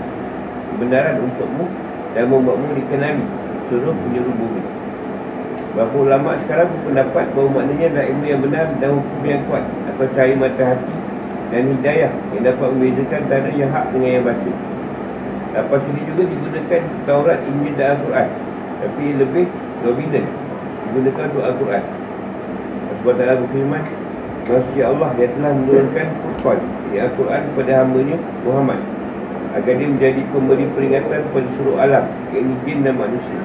[0.72, 1.66] kebenaran untukmu
[2.16, 3.26] dan membuatmu dikenali
[3.68, 4.62] seluruh penjuru bumi
[5.78, 10.10] Beberapa ulama sekarang berpendapat bahawa maknanya adalah ilmu yang benar dan hukum yang kuat atau
[10.18, 10.96] cahaya mata hati
[11.54, 14.56] dan hidayah yang dapat membezakan antara yang hak dengan yang batil.
[15.54, 18.28] Lepas ini juga digunakan Taurat, Injil dan Al-Quran.
[18.82, 19.46] Tapi lebih
[19.86, 20.26] dominan
[20.82, 21.84] digunakan untuk Al-Quran.
[22.98, 23.84] Sebab dalam berfirman,
[24.50, 26.08] Maksudnya Allah yang telah menurunkan
[26.42, 26.60] Quran
[26.90, 28.80] di Al-Quran kepada hambanya Muhammad
[29.54, 33.40] agar dia menjadi pemberi peringatan kepada seluruh alam, iaitu jin dan manusia.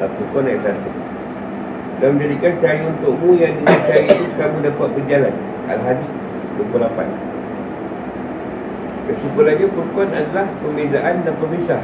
[0.00, 1.01] Al-Quran ayat 1
[2.02, 5.34] dan menjadikan cahaya untukmu yang dengan cahaya itu kamu dapat berjalan.
[5.70, 6.10] Al-Hadid
[6.58, 7.32] 28
[9.02, 11.82] Kesimpulannya Furqan adalah pembezaan dan pemisah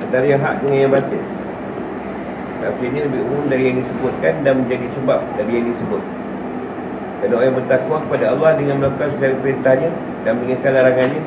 [0.00, 1.22] Antara yang hak dengan yang batil
[2.60, 6.02] Tafsir ini lebih umum dari yang disebutkan Dan menjadi sebab dari yang disebut.
[7.20, 9.90] Dan orang yang bertakwa kepada Allah Dengan melakukan segala perintahnya
[10.24, 11.22] Dan mengingatkan larangannya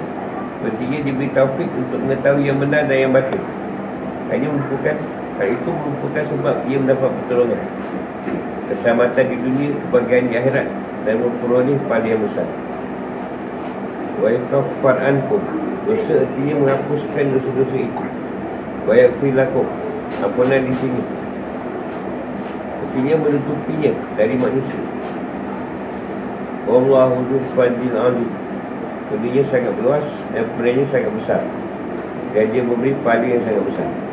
[0.58, 3.41] Berarti ia diberi taufik untuk mengetahui yang benar dan yang batil
[4.34, 4.95] Hanya merupakan
[5.38, 7.62] Hal itu merupakan sebab ia mendapat pertolongan
[8.67, 10.67] Keselamatan di dunia, kebahagiaan di akhirat.
[11.08, 12.47] Dan memperoleh pada yang besar.
[14.19, 15.39] Wa yakfar ankum.
[15.88, 18.06] Dosa artinya menghapuskan dosa-dosa itu.
[18.84, 19.67] Wa yakfir lakum.
[20.19, 21.04] Ampunan di sini.
[22.84, 24.82] Artinya menutupinya dari manusia.
[26.67, 28.28] Wallahu dhu fadil alim
[29.08, 30.04] Kedua sangat luas
[30.36, 31.41] dan pemberiannya sangat besar.
[32.36, 34.07] Dan dia memberi pahala yang sangat besar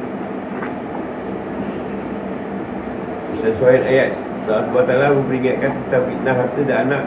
[3.42, 4.14] Sesuai ayat.
[4.44, 7.02] Allah SWT memperingatkan tentang fitnah harta dan anak.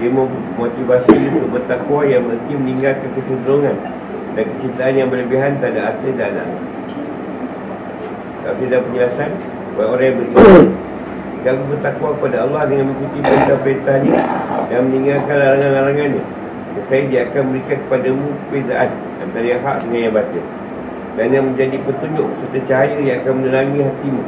[0.00, 3.76] Dia memotivasi untuk bertakwa yang berarti meninggalkan kecenderungan
[4.32, 6.48] Dan kecintaan yang berlebihan terhadap harta dan anak.
[8.46, 9.30] Tapi dah penjelasan
[9.76, 10.64] Orang yang beriman.
[11.44, 14.12] Kamu bertakwa kepada Allah dengan mengikuti perintah-perintahnya
[14.68, 16.22] Dan meninggalkan larangan-larangannya
[16.84, 18.90] Saya dia akan memberikan kepadamu perbezaan
[19.24, 20.44] Antara yang hak dengan yang batin
[21.16, 24.22] Dan yang menjadi petunjuk serta cahaya yang akan menerangi hatimu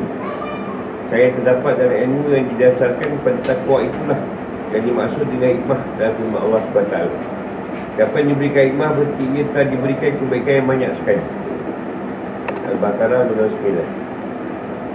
[1.12, 4.16] saya terdapat dalam ilmu yang didasarkan pada takwa itulah
[4.72, 6.96] yang dimaksud dengan hikmah dalam firman Allah SWT
[8.00, 11.24] siapa yang diberikan hikmah berarti ia telah diberikan kebaikan yang banyak sekali.
[12.72, 13.52] Al-Baqarah 29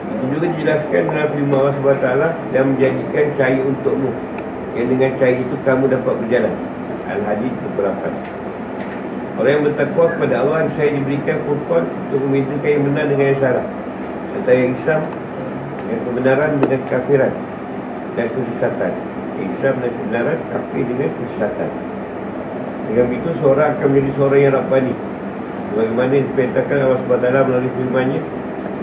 [0.08, 2.08] itu juga dijelaskan dalam firman Allah SWT
[2.50, 4.10] dan menjadikan cahaya untukmu.
[4.74, 6.54] Yang dengan cahaya itu kamu dapat berjalan.
[7.06, 13.26] Al-Hadid 28 Orang yang bertakwa kepada Allah Saya diberikan furqan untuk membezakan yang benar dengan
[13.30, 13.66] yang salah.
[14.34, 15.02] Antara yang Islam
[15.88, 17.34] yang kebenaran dengan kafiran.
[18.18, 18.94] Dan kesesatan
[19.38, 21.70] Islam dan kebenaran kafir dengan kesesatan
[22.88, 24.96] dengan itu seorang akan menjadi seorang yang Rabbani.
[25.76, 28.22] Bagaimana diperintahkan Allah SWT melalui firmannya?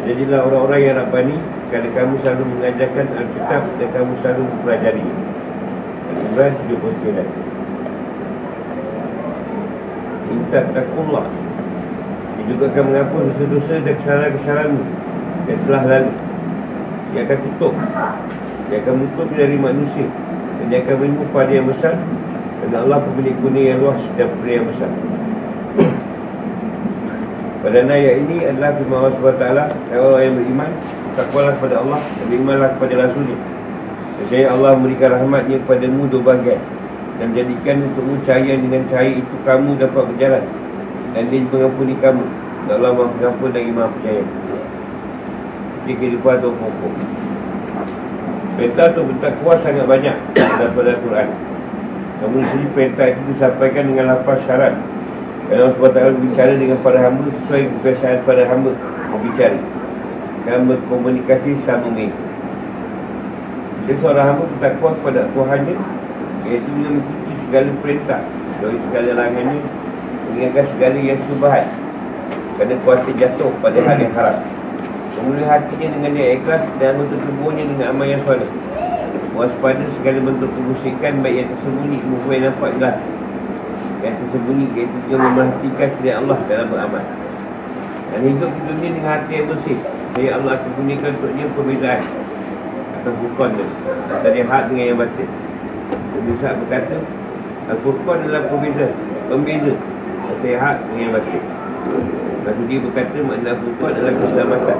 [0.04, 1.36] Jadilah orang-orang yang Rabbani
[1.72, 5.04] kerana kamu selalu mengajarkan Alkitab dan kamu selalu mempelajari.
[6.04, 7.24] Al-Quran 79
[10.28, 11.26] Minta takullah.
[12.36, 14.84] Dia juga akan menghapus dosa-dosa dan kesalahan-kesalahanmu
[15.48, 16.12] Yang telah lalu
[17.14, 17.74] dia akan tutup.
[18.68, 20.06] Dia akan menutup dari manusia.
[20.58, 21.94] Dan dia akan menemukan pada yang besar.
[22.66, 24.90] Dan Allah pemilik guna yang luas dan pada yang besar.
[27.64, 29.46] Pada ayat ini adalah firman Allah SWT
[29.88, 30.70] Kalau orang yang beriman
[31.16, 33.38] Takwalah kepada Allah Dan berimanlah kepada Rasulnya.
[34.28, 36.60] Saya Allah memberikan rahmatnya kepadamu dua bagian
[37.16, 40.44] Dan menjadikan untukmu cahaya dengan cahaya itu kamu dapat berjalan.
[41.16, 42.24] Dan dia mengampuni kamu.
[42.68, 44.24] Allah maha pengampun dan imam percaya
[45.84, 46.94] di kehidupan atau pokok.
[48.54, 50.16] Perintah untuk bertakwa sangat banyak
[50.58, 51.28] daripada Al-Quran.
[52.22, 54.74] Namun di sini perintah itu disampaikan dengan lapas syarat.
[55.44, 58.72] Dan Allah SWT berbicara dengan para hamba sesuai kebiasaan para hamba
[59.12, 59.58] berbicara.
[60.44, 62.20] Dan berkomunikasi sama mereka
[63.88, 65.76] Jadi seorang hamba bertakwa kepada Tuhannya
[66.44, 68.20] Iaitu dengan mengikuti segala perintah.
[68.60, 69.60] Dari segala larangannya
[70.28, 71.64] Mengingatkan segala yang subahat
[72.60, 74.36] Kerana kuasa jatuh pada hal yang haram
[75.14, 78.50] Memulai hatinya dengan dia ikhlas dan bentuk tubuhnya dengan amal yang soleh.
[79.34, 82.96] Waspada segala bentuk kemusikan baik yang tersembunyi maupun yang nampak jelas.
[84.02, 87.04] Yang tersembunyi iaitu juga memerhatikan sedia Allah dalam beramal.
[88.14, 89.78] Dan hidup di dunia dengan hati yang bersih.
[90.14, 92.02] Saya Allah akan gunakan untuknya perbezaan.
[92.94, 93.66] Atau bukan dia.
[94.14, 95.28] Antara hak dengan yang batin.
[96.14, 96.96] Nabi Sa'ad berkata,
[97.74, 98.86] Al-Furqan adalah perbeza.
[99.26, 99.74] Pembeza.
[100.30, 101.42] Antara hak dengan batin.
[102.46, 104.78] Lalu dia berkata makna Al-Furqan adalah keselamatan.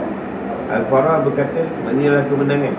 [0.65, 2.75] Al-Farah berkata maknanya kemenangan.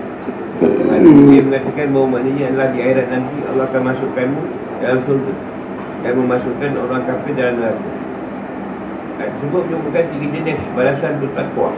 [1.29, 4.41] Dia mengatakan bahawa maknanya adalah di akhirat nanti Allah akan masukkanmu
[4.81, 5.33] dalam surga.
[6.01, 7.89] Dan memasukkan orang kafir dalam neraka.
[9.21, 10.59] Ayat tersebut menyebutkan tiga jenis.
[10.73, 11.69] Balasan untuk takwa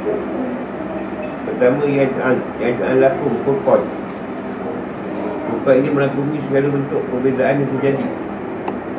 [1.47, 2.35] Pertama Yaj'al.
[2.59, 3.81] Yaj'al lakum Furqan
[5.47, 8.07] Furqan ini merangkumi segala bentuk perbezaan yang terjadi.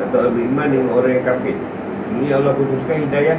[0.05, 1.57] Atau beriman dengan orang yang kafir.
[2.09, 3.37] Ini Allah khususkan hidayah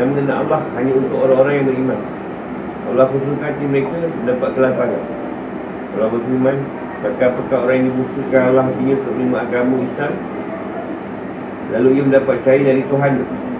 [0.00, 2.00] Dan mengenal Allah hanya untuk orang-orang yang beriman
[2.88, 5.02] Allah khususkan hati mereka dapat kelapangan
[5.96, 6.56] Allah berfirman
[6.98, 10.12] Maka apakah orang yang dibutuhkan Allah hatinya untuk menerima agama Islam
[11.68, 13.12] Lalu ia mendapat cahaya dari Tuhan.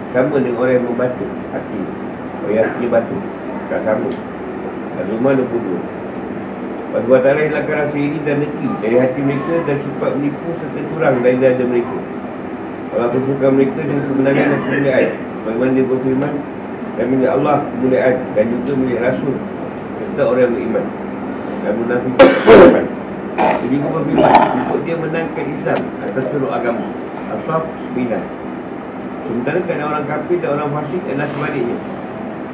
[0.09, 1.81] Sama dengan orang yang membatu hati.
[2.41, 3.17] Orang yang hatinya batu
[3.69, 4.09] Tak sama
[4.99, 5.99] Al-Rumah 22
[6.89, 11.15] Lepas Allah hilangkan rasa ini dan neki Dari hati mereka dan sifat menipu serta curang
[11.21, 11.97] dari dada mereka.
[12.97, 15.09] Allah khususkan mereka dengan kemenangan dan kemuliaan.
[15.45, 16.33] Bagaimana dia berfirman
[16.99, 19.35] dan milik Allah kemuliaan dan juga milik Rasul.
[19.95, 20.85] Serta orang yang beriman.
[21.63, 22.13] Dan munafik
[23.39, 24.35] jadi kau berfirman
[24.67, 26.83] untuk dia menangkan Islam atas seluruh agama.
[27.31, 27.63] Asaf
[27.95, 28.03] 9
[29.29, 31.77] sementara kerana orang kafir dan orang fasik adalah sebaliknya.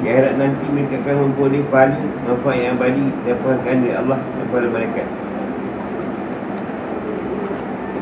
[0.03, 4.45] Di akhirat nanti mereka akan memperoleh pahala manfaat yang abadi dan perhatian dari Allah dan
[4.51, 5.03] pada mereka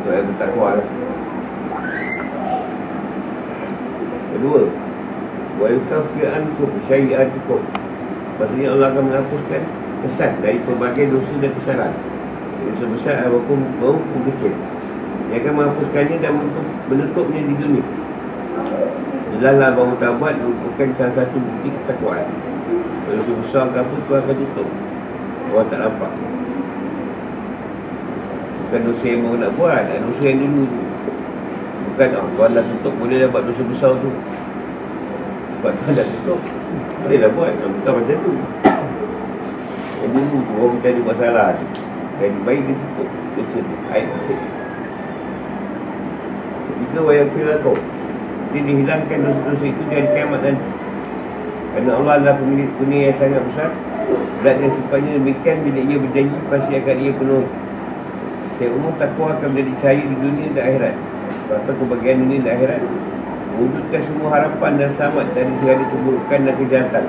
[0.04, 0.88] itu ayat bertakwa lah.
[4.36, 4.62] Kedua
[5.62, 7.62] wa yukafir ankum syai'atukum
[8.42, 9.64] maksudnya Allah akan menghapuskan
[10.04, 11.96] kesan dari pelbagai dosa dan kesalahan
[12.64, 14.56] dosa besar ataupun maupun kecil
[15.34, 17.86] dia akan menghapuskannya dan menutup, menutupnya di dunia.
[19.34, 22.28] Jelaslah bahawa taubat merupakan salah satu bukti ketakwaan.
[23.10, 24.70] Dosa besar ke apa, tu akan tutup.
[25.50, 26.12] Orang tak nampak.
[28.62, 30.82] Bukan dosa yang baru nak buat, dosa yang dulu tu.
[31.84, 34.10] Bukan, oh, Tuhan dah tutup, boleh dah buat dosa besar tu
[35.64, 36.40] sebab Tuhan dah tutup
[37.08, 37.56] Boleh lah buat.
[37.56, 38.32] Bukan macam tu.
[40.04, 41.56] Yang dulu tu orang berjadi buat salah
[42.20, 43.08] Dan baik dia tutup
[43.40, 44.08] Dosa tu Air
[46.84, 47.80] Jika wayang kira kau.
[48.52, 50.68] Dia dihilangkan dosa-dosa itu Dari kiamat nanti
[51.72, 53.72] Kerana Allah adalah pemilik dunia yang sangat besar.
[54.44, 57.46] Dan yang sifatnya demikian Bila ia berjanji Pasti akan ia penuh.
[58.60, 60.96] Saya umum takwa akan menjadi cahaya di dunia dan akhirat.
[61.56, 62.84] Atau kebahagiaan dunia dan akhirat
[63.54, 67.06] Wujudkan semua harapan dan selamat Dari segala keburukan dan kejahatan.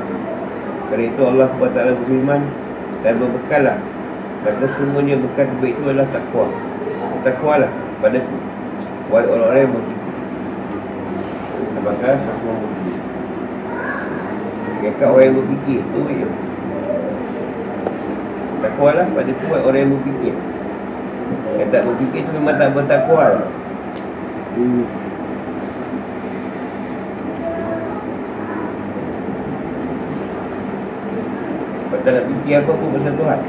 [0.92, 2.40] Kerana itu Allah SWT berfirman
[3.00, 3.76] Dan berbekallah
[4.44, 6.44] Kata semuanya bekas terbaik itu adalah takwa.
[7.24, 7.70] Takwa lah
[8.04, 8.36] pada tu
[9.08, 10.12] Wahai orang-orang yang berfikir
[11.80, 13.14] Apakah sama berfikir
[14.84, 16.28] Kekak orang yang berfikir tu je.
[18.60, 20.34] Takwa lah pada tu orang yang berfikir.
[21.56, 23.24] Yang tak berfikir tu memang tak bertakwa.
[23.32, 23.48] Lah
[24.54, 24.86] Hmm.
[32.04, 33.40] Nak fikir apa pun pasal Tuhan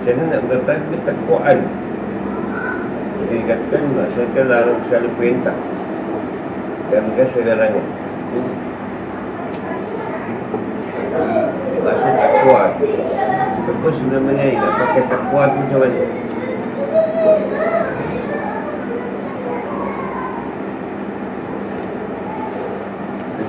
[0.00, 1.58] Macam mana nak mengatakan ketakwaan
[3.20, 5.56] Jadi dikatakan melaksanakan larang segala perintah.
[6.90, 7.86] Dan larangan
[8.34, 8.40] Itu
[11.80, 12.60] Maksud takwa
[13.70, 16.02] Apa sebenarnya nak pakai takwa tu macam mana?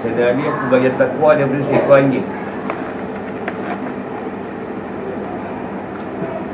[0.02, 2.28] Sebenarnya ni aku belajar takwa daripada seekor anjing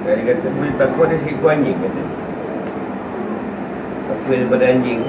[0.08, 2.27] Dia kata boleh takwa dia seekor anjing kata.
[4.28, 5.00] Apa daripada anjing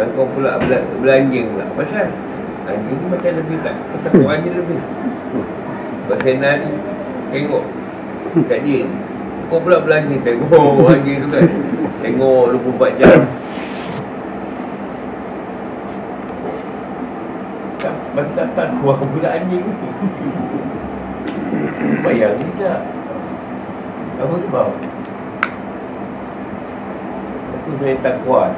[0.00, 1.68] Dan kau pula bela, belanjing pula.
[1.76, 2.08] Pasal?
[2.64, 4.80] Anjing ni macam lebih tak Kau takut anjing lebih.
[6.08, 6.72] Pasal nari
[7.36, 7.64] Tengok.
[8.48, 8.88] Kat dia
[9.52, 10.88] Kau pula belanjing Tengok.
[10.88, 11.44] Anjing tu kan.
[12.00, 13.18] Tengok 24 jam.
[17.76, 19.72] Tak Masa datang Wah pula anjing ni
[22.00, 22.80] Bayang tidak
[24.16, 24.93] Apa sebab
[27.74, 28.54] Saya tak kuat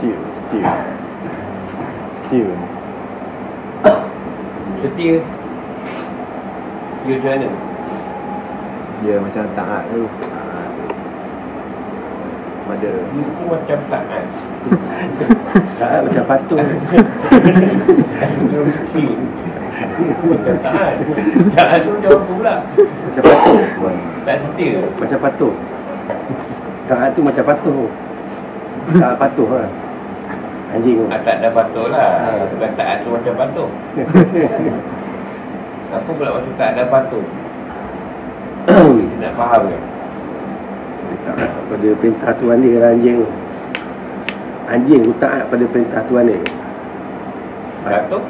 [0.00, 0.66] Still, still.
[2.26, 2.52] Still.
[4.82, 5.16] Setia
[7.06, 7.48] Dia macam mana
[9.04, 10.02] Dia macam taat tu.
[12.72, 12.80] Taat.
[12.80, 14.24] Pada Dia tu macam taat
[15.76, 16.56] taat macam patuh.
[20.22, 20.96] Macam taat
[21.52, 23.60] Taat tu jawab apa pula macam patuh.
[24.24, 25.52] Tak setia Macam patuh.
[26.88, 27.92] Taat tu macam patuh.
[28.96, 29.68] Taat patuh lah.
[30.72, 31.04] Anjing tu.
[31.12, 33.68] ah, Tak ada patuh lah Bukan taat tu macam patuh
[35.92, 37.20] Apa pula maksud tak ada Kita
[39.20, 39.68] nak faham
[41.26, 43.28] taat pada perintah Tuhan dia lah anjing tu.
[44.70, 46.40] Anjing tu taat pada perintah Tuhan dia.
[47.82, 48.22] Patuh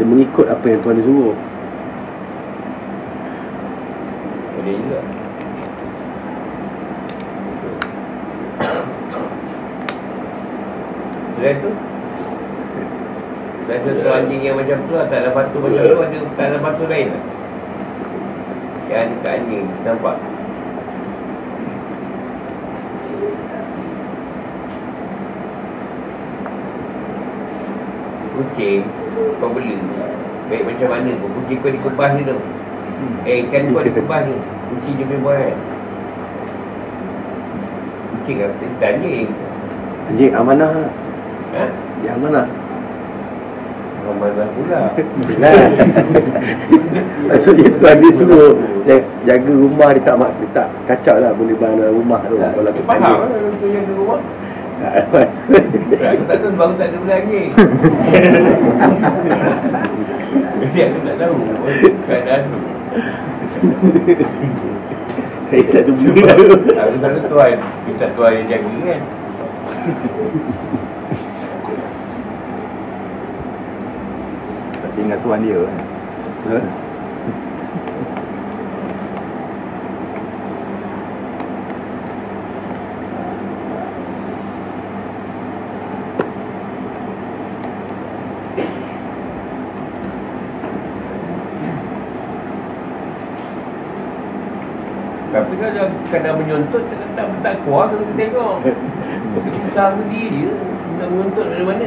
[0.00, 1.36] Dia mengikut apa yang Tuhan dia suruh.
[4.56, 5.00] Boleh juga
[11.36, 11.70] Selain tu
[13.68, 16.56] Selain tu anjing yang macam tu lah, Tak ada batu macam tu Ada tak ada
[16.58, 17.22] batu lain lah
[18.88, 20.16] Yang anjing Nampak
[28.36, 28.84] Kucing
[29.40, 29.80] Kau beli.
[30.52, 32.36] Baik macam mana pun Kucing kau dikebas je tu
[33.24, 34.36] Eh ikan kau dikebas je
[34.70, 35.56] Kucing dia boleh buat kan?
[38.12, 38.54] Kucing apa?
[38.60, 39.28] Kita anjing
[40.06, 40.70] Anjing amanah.
[41.56, 41.64] Ha?
[42.04, 42.46] Dia amanah.
[44.06, 44.80] Amanah pula?
[47.26, 48.54] Maksudnya Tuhan dia suruh
[48.86, 52.38] ja- jaga rumah dia tak, dia tak kacau lah boleh bangun rumah tu.
[52.38, 53.26] Kalau Dia faham
[53.66, 54.22] di rumah
[54.76, 57.48] Aku tak tahu aku tak ada anjing
[60.60, 61.36] Jadi aku tak tahu
[62.04, 62.58] Keadaan tu
[65.48, 65.90] Saya tak ada.
[66.76, 67.56] Aku tak tuan
[67.88, 69.00] Kita tuan yang jaga kan
[74.82, 75.80] Tapi ingat Tuhan dia kan.
[76.46, 76.58] Ha?
[95.36, 98.56] Tapi kalau kadang menyontot Tak tak, tak kuat kalau kita tengok?
[99.76, 100.52] Berdiri dia
[101.00, 101.86] Nak menyontot dari mana?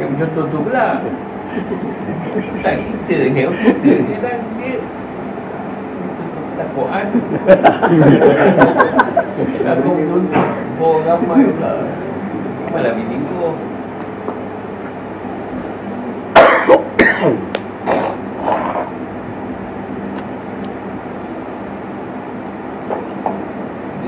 [0.00, 1.04] Yang menyontot tu pula.
[2.64, 4.76] Tak kita ni Kita ni lah dia
[6.56, 7.06] Tak kuat
[9.60, 10.46] Tak menyontot
[10.80, 11.72] Bawa ramai pula.
[12.72, 13.52] Malah bini kau
[17.12, 17.60] Itu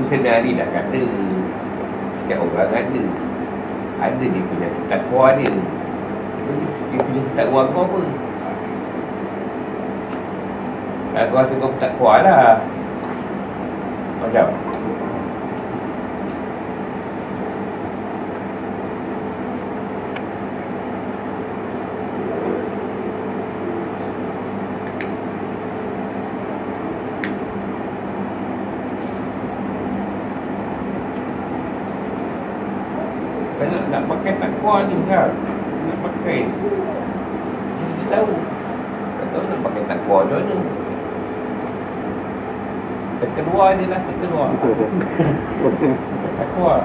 [0.09, 1.01] senari dah kata
[2.23, 3.03] Setiap orang ada.
[3.95, 5.55] Ada dia punya takwa dia.
[6.91, 8.01] Dia punya takwa kau apa?
[11.15, 12.59] Aku rasa kau tak kuat lah.
[14.19, 14.47] Macam
[33.55, 35.31] Kalau nak pakai takwa ni kan
[35.87, 36.43] Nak pakai
[37.79, 38.31] Kita tahu
[39.19, 40.55] Tak tahu nak pakai takwa macam mana
[43.15, 44.49] Terkeluar je lah terkeluar
[46.39, 46.75] Takwa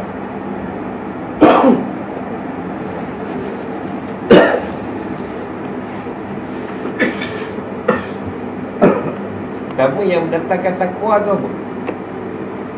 [9.81, 11.49] Kamu yang mendatangkan takwa tu apa?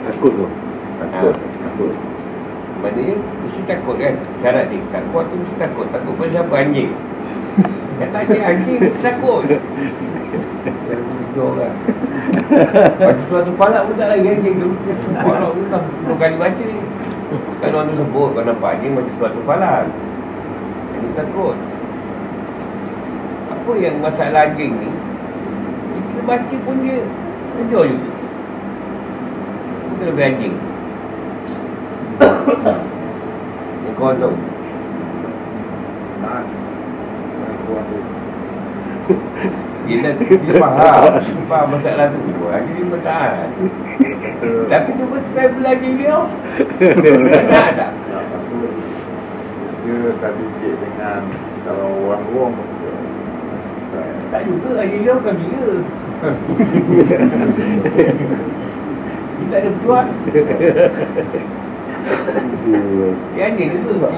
[0.07, 0.47] Takut tu.
[1.03, 1.35] Takut.
[1.35, 1.93] Takut.
[2.79, 6.91] Maknanya mesti takut kan Syarat dia Takut tu mesti takut Takut pada siapa anjing
[8.03, 9.47] Kata anjing anjing mesti takut.
[9.47, 11.75] Kalau begitu orang
[12.99, 14.59] Baca suatu palak pun tak lagi anjing.
[14.59, 14.69] Tu
[15.23, 16.77] Palak tu tak 10 kali baca ni.
[17.63, 19.87] Kan orang tu sebut Kau nampak anjing baca suatu palak.
[20.99, 21.55] Jadi takut.
[23.55, 24.91] Apa yang masalah anjing ni?
[26.11, 26.99] Kita baca pun dia
[27.53, 28.11] Kejar juga.
[29.87, 30.55] Kita lebih anjing.
[33.95, 34.35] Kau tahu?
[36.23, 36.62] Tak.
[37.81, 37.99] Tu.
[39.83, 41.01] Dia, dia faham.
[41.19, 42.19] Dia faham masalah tu.
[42.47, 43.49] Lagi dia bertahan.
[44.71, 46.17] Tapi cuba sekali belajar dia
[47.79, 47.91] Tak?
[48.11, 48.71] Takut.
[49.83, 51.27] Dia tak fikir dengan
[51.67, 52.55] kalau orang luar
[53.91, 55.67] saya Tak juga lagi dia bukan dia
[59.39, 60.07] Dia tak ada tuan
[63.35, 64.09] Dia anjing juga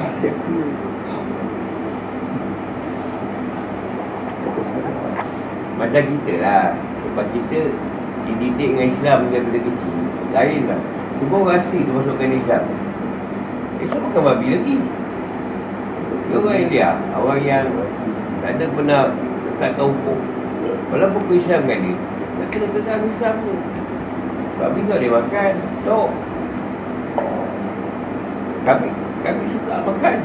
[5.85, 6.73] Macam kita lah.
[7.05, 7.59] Sebab kita
[8.25, 9.97] dididik dengan Islam daripada kecil.
[10.33, 10.81] Lain lah.
[11.21, 12.65] Semua orang asli tu masukkan Islam.
[13.85, 14.77] Islam bukan babi lagi.
[16.25, 17.69] Dia orang India Orang yang
[18.41, 19.13] tak ada pernah
[19.61, 20.19] tak tahu hukum.
[20.89, 21.97] Walaupun ke Islam kan dia.
[22.35, 23.55] Tak kena tekan Islam tu.
[24.57, 25.53] Babi tak dia makan.
[25.85, 26.11] Tok.
[28.65, 30.17] Kami kami suka makan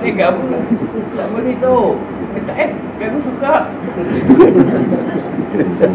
[0.00, 0.44] Boleh apa?
[1.12, 1.76] Tak boleh tu.
[2.32, 3.54] Eh, tak eh, kami suka.
[5.60, 5.92] Dan.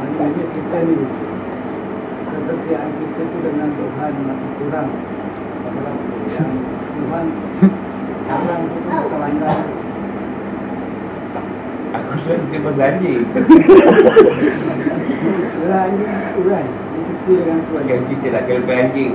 [0.00, 0.96] Maknanya kita ni
[2.32, 4.88] Kesetiaan kita tu dengan Tuhan masih kurang
[11.92, 13.20] Aku suka pasal anjing.
[15.52, 19.12] Bila anjing kurang Dia setia dengan Tuhan Yang cerita lah, kelebihan anjing.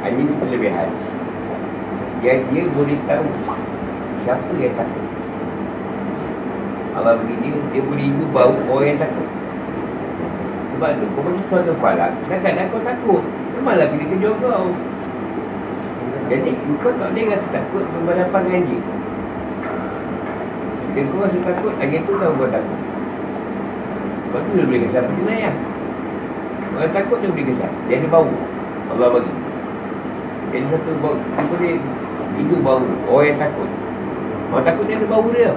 [0.00, 0.88] Anjing ni kelebihan.
[2.20, 3.26] Dia, dia boleh tahu
[4.22, 5.04] siapa yang takut.
[6.90, 9.28] Allah bagi dia, dia boleh ibu bau orang yang takut.
[10.74, 13.22] Sebab tu, kau macam suatu falak, kadang-kadang kau takut.
[13.56, 14.66] Memanglah bila kejar kau.
[16.30, 18.84] Jadi, kau tak boleh rasa takut berhadapan dengan anjing.
[20.94, 22.78] Bila kau rasa takut, anjing tu kau takut.
[24.30, 25.50] Sebab tu dia boleh kesan pergi ayah.
[26.78, 27.66] Orang takut dia boleh kesan.
[27.90, 28.30] Dia ada bau.
[28.94, 29.34] Allah bagi.
[30.54, 31.74] Jadi satu bau, dia boleh
[32.38, 32.86] itu bau.
[33.10, 33.66] Orang yang takut.
[34.54, 35.50] Orang takut dia ada bau dia.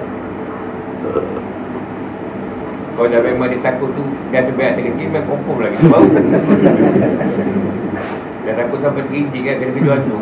[2.94, 4.02] Kalau dah memang dia takut tu,
[4.34, 6.02] dia ada berat dia kecil, memang confirm lagi bau.
[8.44, 10.16] dia takut sampai terincik kan, kena kejual tu.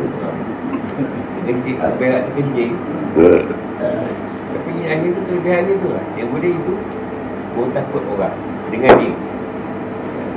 [1.42, 2.72] Dia kecil, berat terkencing.
[4.54, 6.04] Tapi hanya tu kelebihan dia tu lah.
[6.14, 6.74] Dia boleh itu,
[7.58, 8.30] pun takut orang
[8.70, 9.14] dengan dia.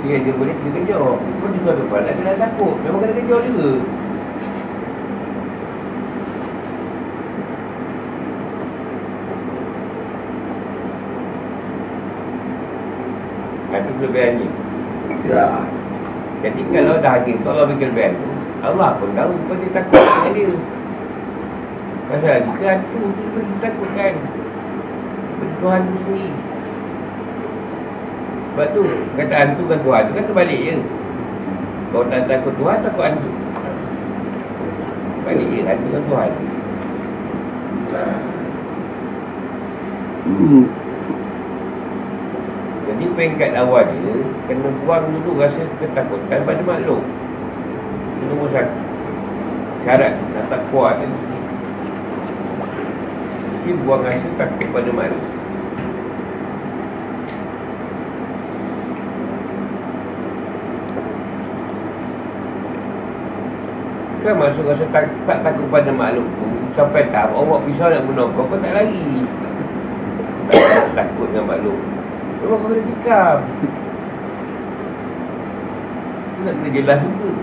[0.01, 0.97] Dia, dia boleh dia kejar.
[0.97, 2.73] Kau di suatu pada kena takut.
[2.81, 3.69] Memang kena kejar juga.
[13.75, 14.47] Itu kelebihan ni
[15.25, 15.65] Ya.
[16.45, 18.29] Jadi kalau hakim tu Allah kelebihan tu
[18.61, 20.53] Allah pun tahu kau dia takut dengan dia.
[22.05, 24.13] Pasal jika hantu tu dia takut kan
[25.57, 26.29] Tuhan tu sendiri.
[28.53, 28.81] Sebab tu
[29.17, 30.75] kata hantu kan Tuhan tu kan terbalik je.
[31.89, 33.29] Kau tak takut Tuhan takut hantu.
[35.25, 36.31] Balik je hantu kan Tuhan.
[40.29, 40.84] Hmm.
[42.85, 44.13] Jadi peringkat awal dia
[44.45, 47.01] Kena buang dulu rasa ketakutan pada makhluk.
[48.13, 48.77] Itu nombor satu.
[49.85, 51.09] Syarat nak tak kuat kan
[53.65, 55.23] Jadi buang rasa takut pada makhluk.
[64.25, 66.25] Kan masuk rasa tak, tak takut pada makhluk
[66.73, 69.21] Sampai tahap awak pisau nak bunuh kau tak lari?
[70.65, 71.94] Tak takut dengan makhluk
[72.45, 73.37] Kau kena tikam
[76.35, 77.33] Kau nak kena jelas juga.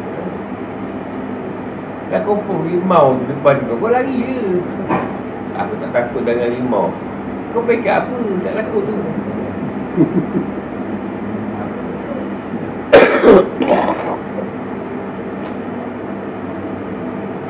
[2.14, 4.62] Dah confirm limau tu depan kau Kau lari je.
[5.58, 6.94] Aku tak takut dengan limau.
[7.50, 8.14] Kau pekat apa?
[8.46, 8.94] Tak takut tu.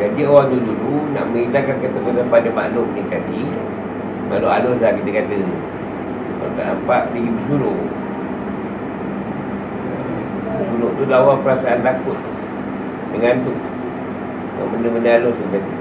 [0.02, 3.46] Jadi orang tu dulu nak menghilangkan ketakutan pada makhluk ni tadi
[4.26, 5.38] Makhluk halus lah kita kata.
[5.38, 5.81] Kalau
[6.56, 7.80] tak nampak pergi bersuruh
[10.52, 12.18] Bersuruh tu lawan perasaan takut.
[13.12, 13.52] Dengan tu
[14.56, 15.72] Kalau Benda-benda halus tu tadi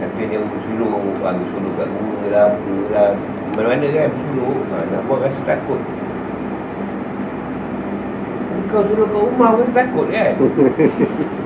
[0.00, 0.92] Tapi dia bersuruh
[1.24, 3.10] ah, Bersuruh kat bunga lah Apa lah.
[3.54, 5.80] Mana-mana kan bersuruh ha, Nak buat rasa takut.
[8.72, 10.32] Kau suruh kat rumah kau takut kan?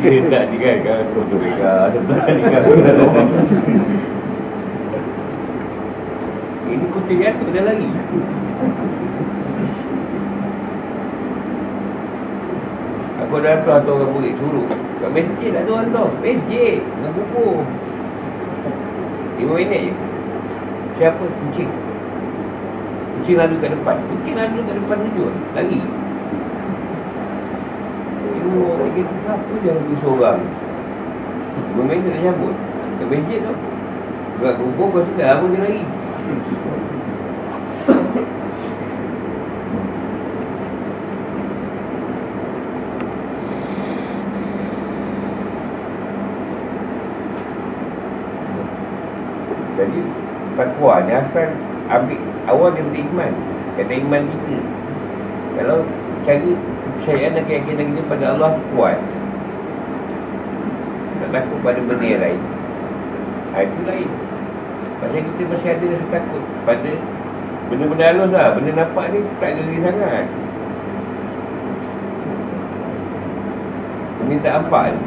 [0.00, 2.62] Dia tak ni kan kan kau tu pegang sebelah ni kan.
[6.66, 7.88] Ini kucing jatuh dah lari.
[13.26, 14.66] Aku dah hantar tu orang murid suruh.
[15.02, 16.06] Kat masjid tak ada orang tu.
[16.22, 16.78] Masjid.
[16.80, 17.48] Dengan buku.
[19.36, 19.94] Lima minit je.
[20.96, 21.70] Siapa kucing?
[23.20, 23.96] Kucing lalu kat depan.
[24.06, 25.32] Kucing lalu kat depan tu juga.
[28.46, 30.38] Ibu orang kata siapa dia pergi seorang.
[31.66, 32.54] Dia dah cabut.
[32.96, 33.54] Kat masjid tu.
[34.38, 35.82] Kat kubur lepas tu dah lama dia lari.
[49.76, 50.00] Jadi
[50.54, 51.50] takwa ni asal
[51.90, 53.32] ambil awal daripada iman.
[53.74, 54.56] Kata iman kita.
[55.56, 55.82] Kalau
[56.26, 58.98] cara kepercayaan dan keyakinan kita pada Allah kuat.
[61.22, 62.40] Tak takut pada benda yang lain.
[63.54, 64.08] Ha, itu lain.
[64.98, 66.92] Pasal kita masih ada rasa takut pada
[67.70, 68.58] benda-benda halus lah.
[68.58, 70.26] Benda nampak ni tak geri sangat.
[74.18, 75.00] Benda tak nampak ni.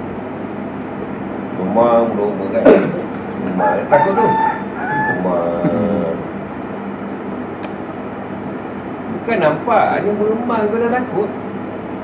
[1.60, 2.64] Rumah, rumah kan.
[3.44, 4.28] Rumah, takut tu.
[5.20, 6.00] Rumah.
[9.30, 11.30] Bukan nampak, hanya beremang kau dah takut.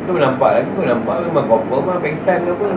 [0.05, 2.69] Kau nampak lagi, kau nampak memang kopel mah, pengsan ke apa.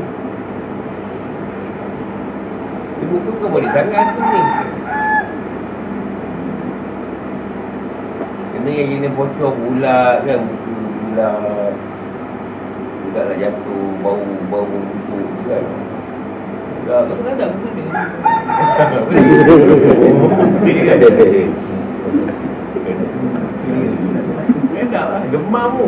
[2.96, 4.40] Di muka kau boleh sangat tu ni.
[8.56, 11.72] Kena yang jenis bocor bulat kan, muka bulat.
[13.04, 15.64] Bulat nak jatuh, bau, bau busuk kan.
[16.88, 17.84] Dah, kau tak muka ni.
[20.72, 21.52] Enak lah,
[25.30, 25.86] demam tu.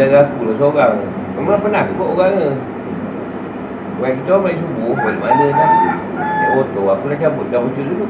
[0.00, 0.96] Saudara aku lah seorang.
[1.36, 2.48] Memang pernah kot orang ni
[4.00, 5.68] Orang kita orang balik subuh Balik mana dah
[6.16, 8.04] Naik motor Aku dah cabut dah bocor dulu.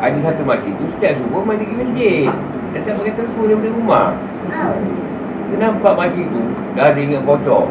[0.00, 2.28] Ada satu makcik tu Setiap subuh mandi pergi masjid.
[2.70, 4.06] Dan saya pakai telefon daripada rumah
[5.50, 6.42] Dia nampak makcik tu
[6.78, 7.66] Dah ada ingat bocor.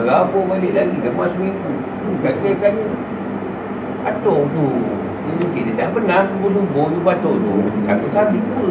[0.00, 1.72] Terabur balik lagi Lepas seminggu.
[2.24, 2.88] Kata-kata
[4.08, 4.66] Atuk tu
[5.28, 7.54] Dia mesti dia tak pernah Subuh-subuh tu batuk tu.
[7.84, 8.68] Aku sabi apa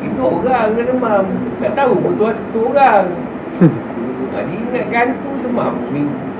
[0.00, 1.24] Itu orang yang demam.
[1.60, 2.24] Tak tahu pun tu,
[2.56, 3.06] tu orang.
[4.36, 6.35] Dia ingatkan tu demam seminggu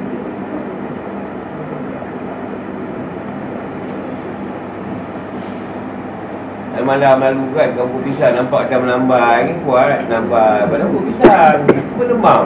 [6.76, 11.64] Malam lalu kan kau pisang nampak macam melambai ni kuat nampak pada aku pisang?
[11.64, 12.44] Apa demam?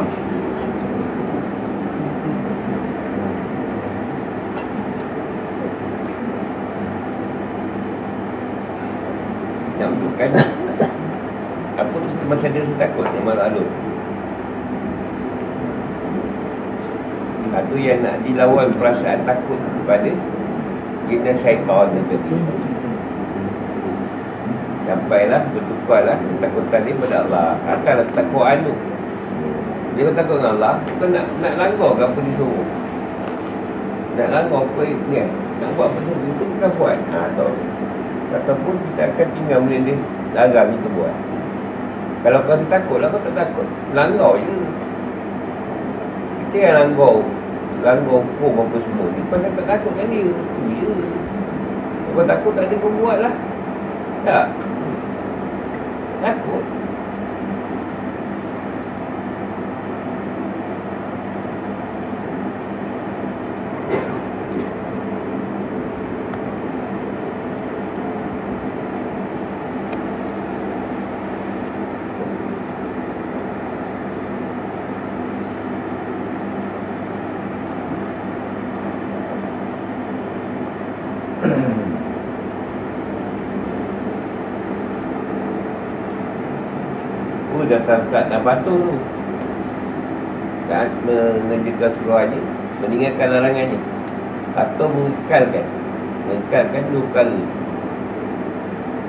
[10.20, 10.36] Kan.
[11.80, 13.68] Apa tu masih ada rasa takut Yang malu alun
[17.48, 20.12] Satu yang nak dilawan perasaan takut kepada
[21.08, 22.36] Kita syaitan tadi
[24.90, 27.54] Sampailah bertukarlah ketakutan dia pada Allah.
[27.62, 28.74] Akanlah takut anu
[29.94, 32.66] Dia kata takut dengan Allah Kau nak, nak langgar ke apa dia suruh
[34.18, 35.14] Nak langgar apa ni?
[35.14, 35.28] Kan
[35.62, 36.96] Nak buat apa saja itu bukan buat.
[37.06, 37.48] Ha, atau,
[38.34, 39.96] Ataupun kita akan tinggal benda dia
[40.34, 41.14] Larang kita buat.
[42.26, 43.66] Kalau kau takut lah kau tak takut.
[43.94, 44.54] Langgar je.
[46.50, 47.14] Kita yang langgar
[47.86, 50.26] Langgar hukum apa semua ni Pasal tak takut kan dia.
[50.26, 50.90] Ya
[52.10, 53.34] Kau takut tak ada kau buat lah.
[54.26, 54.69] Tak
[56.20, 56.64] Takut
[87.50, 88.94] Oh datang kat patuh tu
[90.68, 92.40] Saat mengerjakan surah ni
[92.80, 93.78] Meninggalkan larangannya
[94.56, 95.66] Atau mengekalkan.
[96.26, 97.42] Mengekalkan dua kali.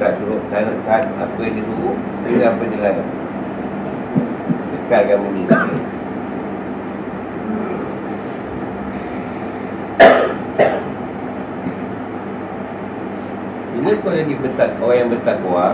[0.01, 3.09] Tak suruh tak, tak, Apa yang dia suruh Dengan apa yang dia larang
[4.71, 5.59] Kekalkan benda
[13.71, 15.73] Bila kau jadi bertak, orang yang bertakwa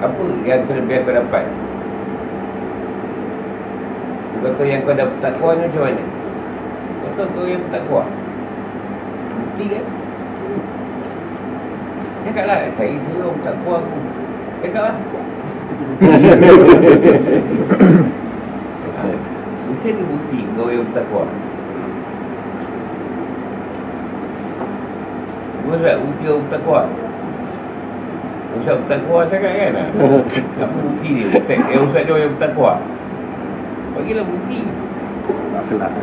[0.00, 1.44] apa yang kau dapat?
[4.40, 6.00] Kata yang kau dapat takwa ni macam mana?
[7.04, 8.08] Kata kau yang takwa.
[9.36, 9.84] Bukti kan?
[12.24, 13.98] Cakaplah, saya belum takwa aku.
[14.64, 14.96] Cakaplah.
[18.96, 19.04] ha.
[19.70, 21.24] Mesti ada bukti kau yang bertakwa.
[25.68, 26.80] Ustaz, bukti kau bertakwa.
[28.56, 29.76] Ustaz bertakwa sangat kan?
[30.64, 31.28] Apa bukti dia?
[31.36, 32.80] Ustaz, eh, Ustaz dia yang bertakwa.
[34.00, 34.64] Bagilah bukti.
[35.28, 35.92] Tak selak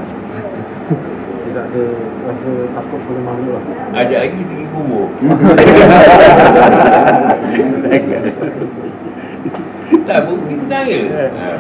[1.49, 1.83] Tidak ada
[2.29, 3.65] rasa takut pada malu lah.
[3.97, 5.09] Ajak lagi tinggi kubur.
[10.05, 11.09] tak, bukti senang je.
[11.09, 11.57] Ha.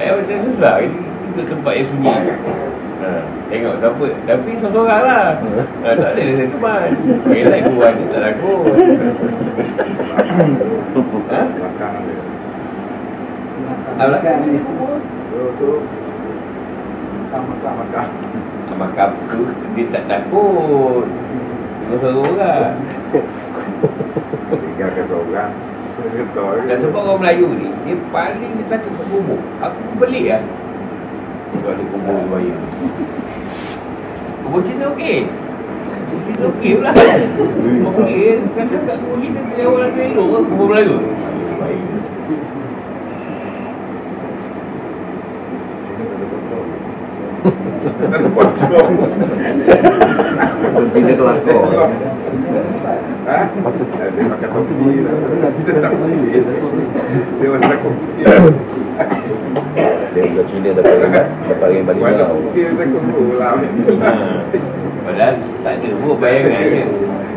[0.00, 0.74] Tak macam susah.
[0.80, 2.32] Ini itu tempat yang sunyi.
[2.98, 3.22] Ha.
[3.46, 4.06] Tengok siapa.
[4.26, 5.26] Tapi seorang-seorang lah.
[5.86, 6.88] Ha, tak ada dia teman.
[7.30, 8.74] Relax keluar ni tak takut.
[11.30, 11.40] ha?
[11.46, 12.18] Belakang dia.
[13.98, 14.58] Ah, belakang ni.
[14.58, 15.72] Tu tu.
[17.28, 18.08] Makan-makan-makan.
[18.78, 19.42] Makam tu
[19.74, 21.06] dia tak takut.
[21.86, 22.74] Dia seorang-seorang.
[24.50, 25.52] Tinggalkan seorang.
[25.98, 26.62] Betul.
[26.70, 29.40] Dan sebab orang Melayu ni, dia paling dia takut kat kubur.
[29.58, 30.42] Aku pelik lah.
[31.54, 32.56] Sebab dia kubur di baya.
[34.44, 35.16] Kubur Cina okey.
[36.08, 36.92] Kubur okey pula.
[37.88, 38.40] Okey.
[38.52, 40.96] Kan kat kubur Cina, dia orang elok ke kubur Melayu?
[47.38, 48.90] Tak ada pocong.
[50.92, 51.88] Bila kelakor
[53.28, 53.44] Ha?
[53.52, 55.16] Dia makan topi lah.
[55.52, 56.40] Kita tak boleh.
[57.36, 57.94] Dia orang takut
[60.58, 63.46] Dia paling Dah paling balik Warna malau putih dia takut pula.
[63.46, 64.10] Ha.
[65.06, 66.84] Padahal tak ada pun bayangan dia.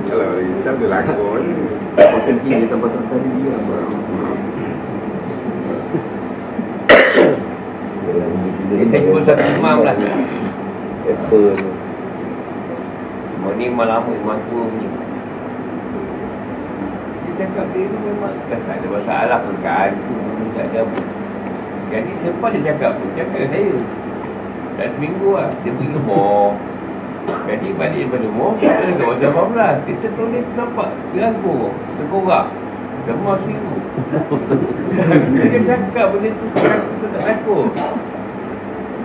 [0.10, 1.44] Kalau risau dia lakon.
[1.92, 3.56] Makan kiri tempat tadi dia
[8.72, 9.96] Dia saya jumpa satu imam lah.
[11.02, 11.54] Apple
[13.42, 14.88] Imam ni imam lama, imam tua ni.
[17.22, 19.92] Dia cakap dia ni memang kan tak ada masalah pun kan.
[20.58, 21.21] Tak ada apa.
[21.92, 23.76] Jadi selepas dia cakap tu, cakap saya.
[24.80, 25.52] Tak seminggu lah.
[25.68, 26.56] Dia pergi rumah.
[27.22, 29.36] Jadi balik daripada rumah, kita dekat WhatsApp
[29.84, 29.88] 14.
[29.92, 31.56] Kita tulis nampak, aku.
[32.00, 32.48] Terkorak.
[33.04, 33.76] Demam seminggu.
[35.36, 37.70] dia cakap benda tu, kita tak takut.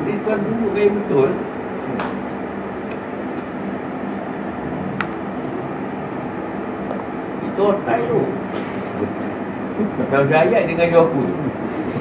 [0.06, 1.28] Dia tuan duduk gaya betul.
[7.42, 8.20] Itu otak tu.
[9.76, 11.36] Pasal ayat dia ngajar aku tu.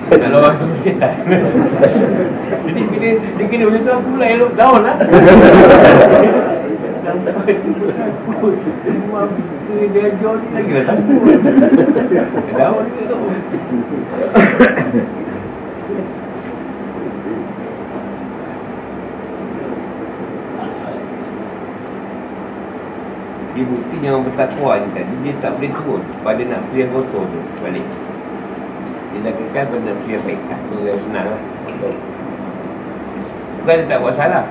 [0.06, 1.28] Kalau orang tu setan.
[2.64, 4.96] Jadi bila dia kena macam tu aku pula elok down lah.
[9.76, 11.22] Dia ajar ni lagi lah takut.
[12.56, 13.18] Down juga tu.
[23.56, 26.04] Dia bukti yang bertakwa ni tadi Dia tak boleh turun.
[26.28, 27.88] Pada nak pilih kotor tu Balik.
[29.16, 30.40] Dia dah kekal pada nak pilih baik.
[30.52, 31.42] Ah, Tu yang senang lah.
[33.64, 34.44] Bukan dia tak buat salah.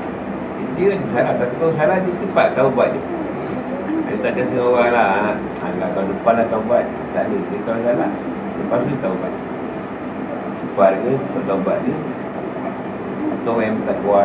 [0.80, 1.32] Dia ada salah.
[1.36, 3.02] Tapi kalau salah dia cepat tahu buat dia
[4.09, 5.36] Dia tak setengah orang lah.
[5.61, 6.84] Alah kalau depan lah tahu buat.
[7.12, 7.36] Tak ada.
[7.36, 8.11] Dia tahu salah
[8.57, 9.34] Lepas tu dia tahu buat.
[10.64, 11.12] Cepat ke
[11.44, 11.96] Tahu buat dia
[13.36, 14.20] Atau orang yang bertakwa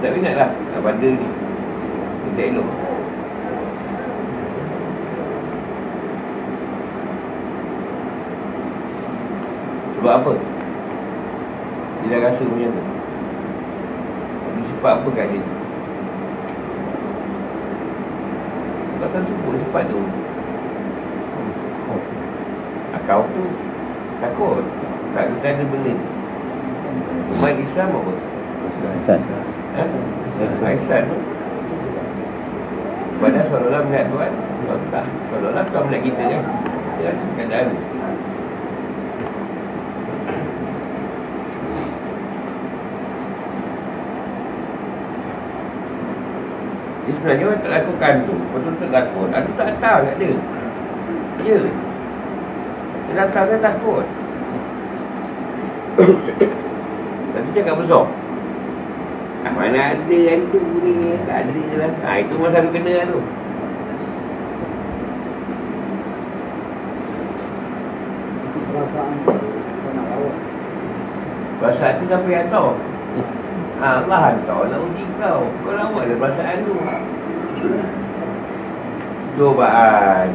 [0.00, 1.28] tak minat lah nak pada ni.
[2.36, 2.68] Tak elok.
[10.00, 10.32] Sebab apa?
[12.00, 12.82] Dia dah rasa macam tu.
[14.50, 15.42] Dia sifat apa kat dia?
[19.00, 20.00] Pasal sebut sifat tu.
[23.10, 23.42] Kau tu
[24.22, 24.62] takut.
[25.18, 25.92] Tak ada benda.
[27.34, 28.12] Umat Islam apa?
[28.94, 29.18] Hasan.
[29.70, 29.84] Ha?
[30.40, 31.16] Aisyah tu
[33.20, 34.32] Padahal seolah-olah melihat Tuhan
[34.66, 36.42] Kalau tak Seolah-olah Tuhan melihat kita kan
[36.98, 37.68] Dia rasa keadaan
[47.00, 48.34] Dia sebenarnya orang tak lakukan tu.
[48.54, 49.28] Betul-betul takut.
[49.34, 50.30] Aku tak tahu kat dia.
[51.42, 51.58] Ya.
[53.10, 54.06] Dia datang kan takut.
[57.34, 58.04] Tapi cakap besar
[59.40, 61.92] Ah, mana ada hantu ni Tak ada lah.
[62.04, 63.20] Ha, Itu masa aku kena lah tu.
[71.60, 72.72] Perasaan tu siapa yang tahu
[73.80, 75.48] ha, Allah hantar nak uji kau.
[75.64, 76.74] Kau lawak ada perasaan tu.
[79.40, 80.28] Cobaan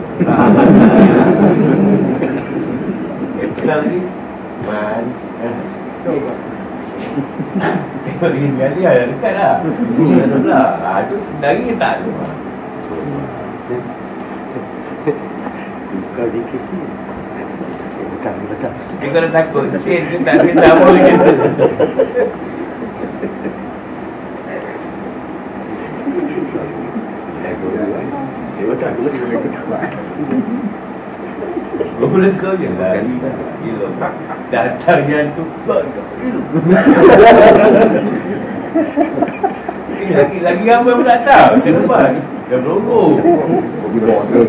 [3.38, 4.00] Islam ni
[4.66, 5.04] Man
[6.02, 6.34] coba
[8.04, 12.12] Tengok dia sekali lah Dah dekat lah Dah sebelah ha, tu Dari tak tu
[15.86, 16.80] Suka di kisi.
[18.16, 18.72] Bukan, bukan.
[19.00, 21.14] Dia kalau takut Sen tu tak ada sama je
[27.46, 28.90] Eh, betul.
[28.90, 29.40] Aku lagi boleh.
[32.02, 32.98] Boleh kau je lah
[33.62, 33.88] Gila
[34.56, 35.44] Datang yang tu
[40.00, 41.60] Eh, lagi lagi ramai pun tak tahu.
[41.60, 42.16] Kenapa?
[42.48, 43.20] Dah bawa
[44.32, 44.48] tu.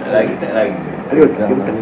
[0.00, 0.80] Tak lagi tak lagi.
[1.12, 1.76] Aduh, tak betul.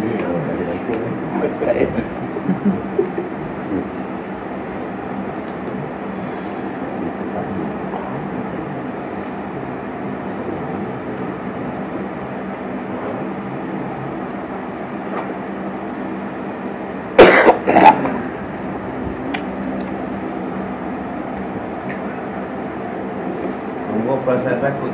[23.97, 24.93] Membawa perasaan takut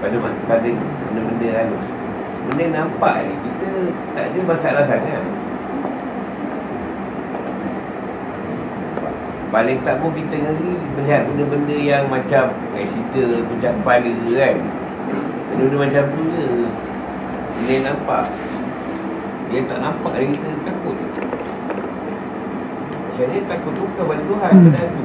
[0.00, 0.16] pada
[0.48, 1.78] pada benda-benda lalu.
[2.48, 3.70] Benda nampak ni kita
[4.14, 5.22] tak ada masalah sangat.
[9.54, 14.56] Paling tak pun kita ngeri melihat benda-benda yang macam cerita puncak kepala kan.
[15.50, 16.46] Benda-benda macam tu je.
[17.64, 18.26] Dia nampak.
[19.48, 20.96] Dia tak nampak dari kita takut.
[23.06, 24.52] Macam ni takut tu bukan pada Tuhan.
[24.74, 25.02] Pada tu.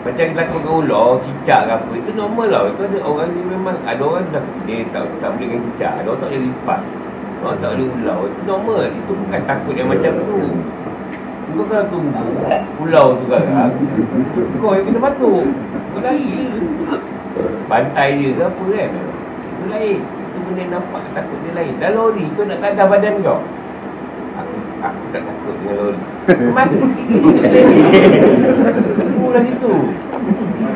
[0.00, 2.62] Macam takut dengan ular, cicak ke apa Itu normal lah.
[2.72, 5.92] Itu ada orang ni memang Ada orang dah Dia tak, tak boleh dengan cicak.
[6.00, 6.82] Ada orang tak boleh lipas.
[7.44, 8.18] Orang tak boleh ular.
[8.24, 8.80] Itu normal.
[8.88, 10.40] Itu bukan takut yang macam tu.
[11.50, 12.24] Kau kalau tunggu
[12.78, 13.72] Pulau tu garang
[14.62, 15.44] Kau yang kena batuk.
[15.92, 16.32] Kau lari.
[17.68, 18.90] Bantai dia ke apa kan.
[19.44, 21.74] Itu lain Itu benda nampak takut dia lain.
[21.76, 23.40] Dah lori kau nak tadah badan kau
[24.80, 26.00] Aku, aku tak takut dengan lori
[26.56, 26.76] Mati
[29.20, 29.72] Mula situ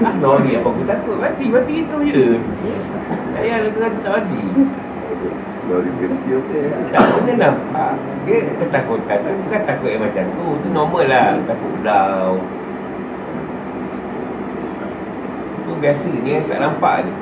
[0.04, 1.16] Ah lori apa aku takut?
[1.16, 2.24] Mati, mati itu je.
[3.32, 4.42] Tak payah lah kata tak mati.
[5.64, 6.64] Lori berhenti okey.
[6.92, 7.92] Tak benda nampak
[8.28, 9.18] Dia ketakutan.
[9.24, 11.28] Tu bukan takut yang macam tu Tu normal lah.
[11.48, 12.28] Takut ulau.
[15.64, 17.12] Tu biasa ni yang tak nampak je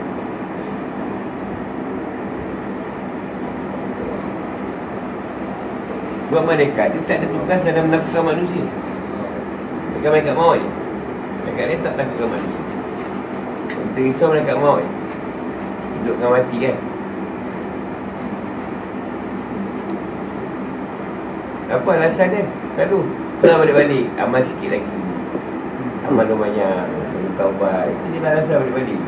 [6.32, 8.64] Sebab malaikat dia tak ada tugas dalam menakutkan manusia.
[9.92, 10.68] Mereka malaikat maut je.
[11.44, 12.62] Malaikat dia tak takutkan manusia.
[13.68, 14.88] Kita risau malaikat maut je.
[15.92, 16.76] Hidup dengan mati kan.
[21.68, 22.42] Apa alasan dia?
[22.80, 23.00] Selalu
[23.44, 24.96] Pernah balik-balik Amal sikit lagi.
[26.08, 26.84] Amal tu banyak
[27.36, 29.00] Taubat Itu je lah alasan balik-balik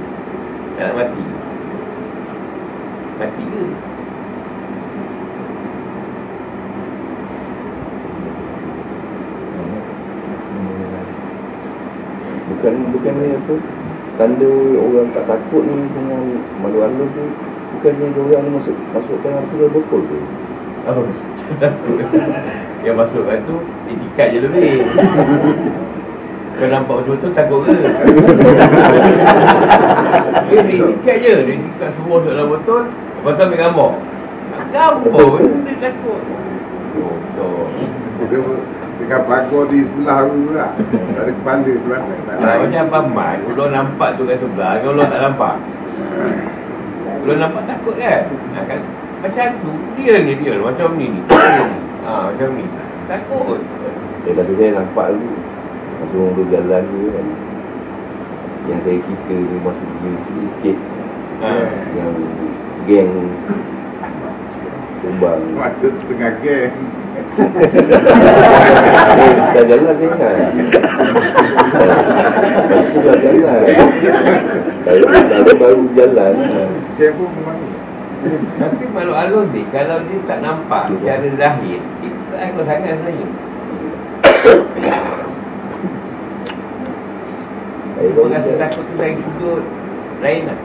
[0.76, 1.24] Tak nak mati.
[3.16, 3.64] Mati ke?
[12.64, 13.54] Bukan bukannya apa
[14.16, 14.48] tanda
[14.80, 17.28] orang tak takut ni dengan malu-malu tu
[17.76, 20.18] bukannya orang ni masuk masukkan apa dah betul tu
[20.84, 21.00] Oh,
[21.56, 21.96] takut.
[22.84, 23.56] Yang masuk kat tu,
[23.88, 24.84] etikat je lebih.
[26.60, 27.72] Kau nampak betul-betul takut ke?
[30.52, 31.34] Dia ni etikat je.
[31.40, 32.84] Dia etikat semua masuk dalam botol.
[32.84, 33.90] Lepas tu ambil gambar.
[34.76, 36.20] Gambar dia takut.
[37.00, 37.44] Oh, so.
[38.94, 40.70] Dengan pagar di sebelah aku lah.
[41.14, 42.58] Tak ada kepala tak Nah, lain.
[42.62, 45.54] macam Abang Mat, kalau nampak tu kat sebelah, kalau tak nampak.
[47.24, 48.22] Kalau nampak takut kan?
[48.54, 48.80] Ha, kan?
[49.24, 51.20] Macam tu, dia ni dia macam ni ni.
[52.04, 52.64] Ha, macam ni.
[53.04, 53.60] Takut.
[54.24, 55.28] Eh tapi saya nampak tu
[56.00, 57.26] Masa orang berjalan tu kan
[58.64, 60.76] Yang saya kita tu masa dia sikit
[61.44, 61.48] Ha.
[61.92, 62.12] Yang
[62.88, 63.12] geng
[65.04, 66.72] Tumbang Masa tengah geng.
[75.54, 76.34] Baru, jalan
[78.58, 83.28] Tapi makhluk halus ni, kalau dia tak nampak secara zahir, itu tak takut sangat sebenarnya.
[87.94, 89.62] Saya Dia baru rasa takut tu dari sudut
[90.18, 90.58] lain lah.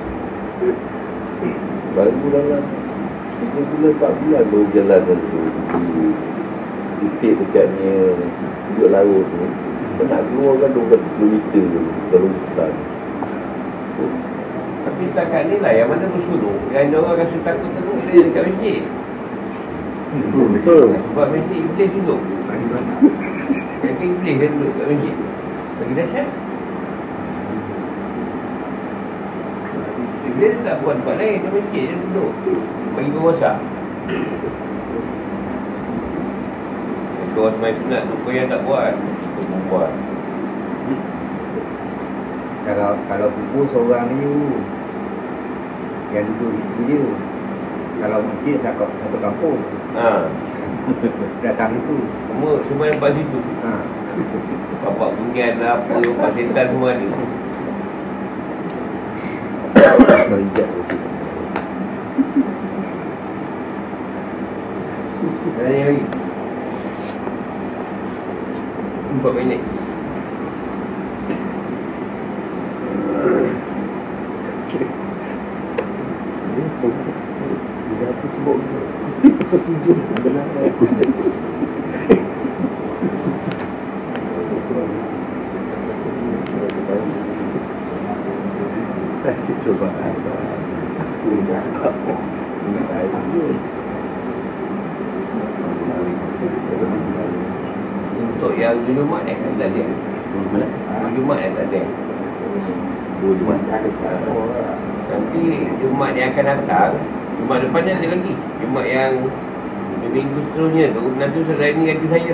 [1.93, 2.63] Baru dalam
[3.39, 5.15] Tiga bulan, empat bulan baru jalan tu
[5.71, 5.95] Di
[6.99, 8.13] titik dekatnya
[8.75, 9.43] Duduk laut tu
[9.97, 11.65] Kita nak keluar kan 12 kilometer
[12.11, 12.73] Dalam hutan
[14.79, 18.43] Tapi setakat ni lah, yang mana bersuruh, yang ada orang rasa takut teruk dia dekat
[18.47, 18.81] masjid.
[20.33, 22.21] Betul Sebab masjid iblis duduk.
[23.83, 25.15] Jadi iblis dia duduk kat masjid.
[25.79, 26.27] Bagi dahsyat.
[30.25, 32.31] Iblis tak buat tempat lain, dia masjid dia duduk.
[32.95, 33.51] Bagi berwasa.
[37.39, 38.99] Kau semai sunat kau yang tak buat.
[38.99, 39.87] Kita pun buat.
[42.67, 44.27] Kalau kalau kumpul seorang ni
[46.11, 46.99] yang duduk itu dia.
[48.03, 49.55] Kalau masjid satu, satu kampung
[49.95, 50.27] Ha.
[51.47, 51.95] datang itu.
[52.27, 53.39] Semua semua yang lepas situ.
[53.63, 53.71] Ha.
[54.83, 57.07] Bapak bunyian lah apa, bapak setan semua ada.
[65.55, 66.28] Tanya lagi.
[69.09, 69.61] Empat minit.
[89.59, 89.91] Cuba
[98.19, 99.83] Untuk yang Jumat ni kan tak ada.
[101.11, 101.81] Jumat ni tak ada.
[105.09, 105.43] Nanti
[105.77, 106.91] Jumat yang akan datang,
[107.37, 108.33] Jumat depan ni ada lagi.
[108.61, 109.13] Jumat yang
[110.09, 112.33] minggu seterusnya tu, nanti saudara ni ganti saya.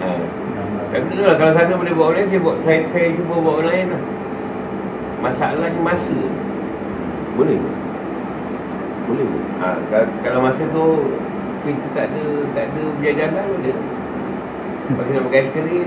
[0.00, 0.08] Ha.
[0.90, 3.88] Tapi tu lah, kalau sana boleh buat online, saya, buat, saya, saya cuba buat online
[3.92, 4.02] lah.
[5.20, 6.18] Masalahnya masa.
[7.36, 7.60] Boleh
[9.04, 9.28] Boleh
[9.60, 10.84] Ha, kalau, kalau masa tu
[11.68, 12.24] kita tak ada
[12.56, 13.76] tak ada berjalan boleh.
[14.90, 15.86] Pasal nak pakai skrin.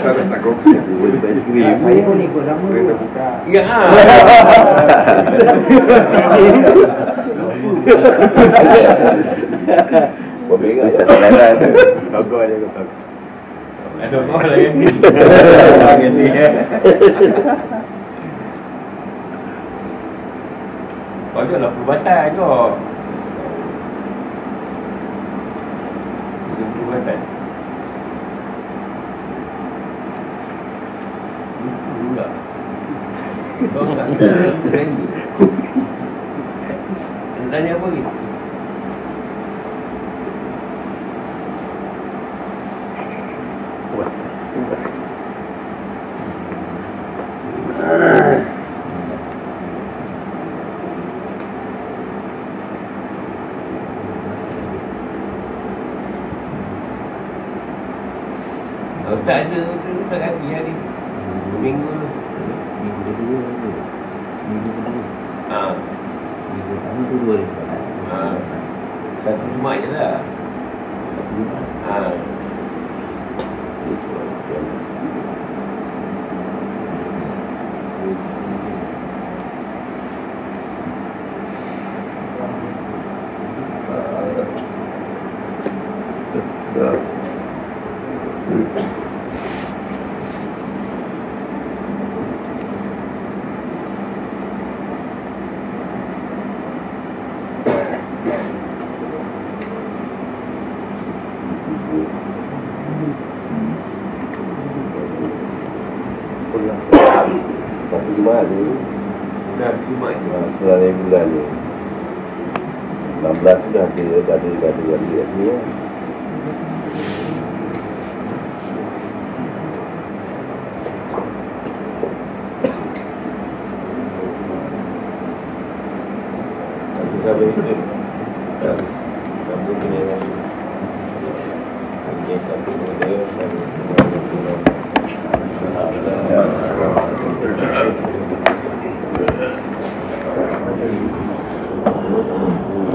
[0.00, 0.72] Tak ada tak kopi.
[1.00, 2.92] Boleh buat skrin Saya pun ikut sama Boleh tu.
[2.92, 3.28] tak buka.
[3.48, 3.62] Ya.
[10.50, 11.54] Buat berak je Jalan
[12.10, 12.98] Togok je kau togok
[14.00, 14.86] Ada kau yang ni.
[16.00, 16.26] Yang ni.
[21.30, 22.74] Kau je lah perubatan kau.
[26.58, 27.18] Perubatan.
[31.60, 32.26] Itu pula.
[34.08, 35.09] Kau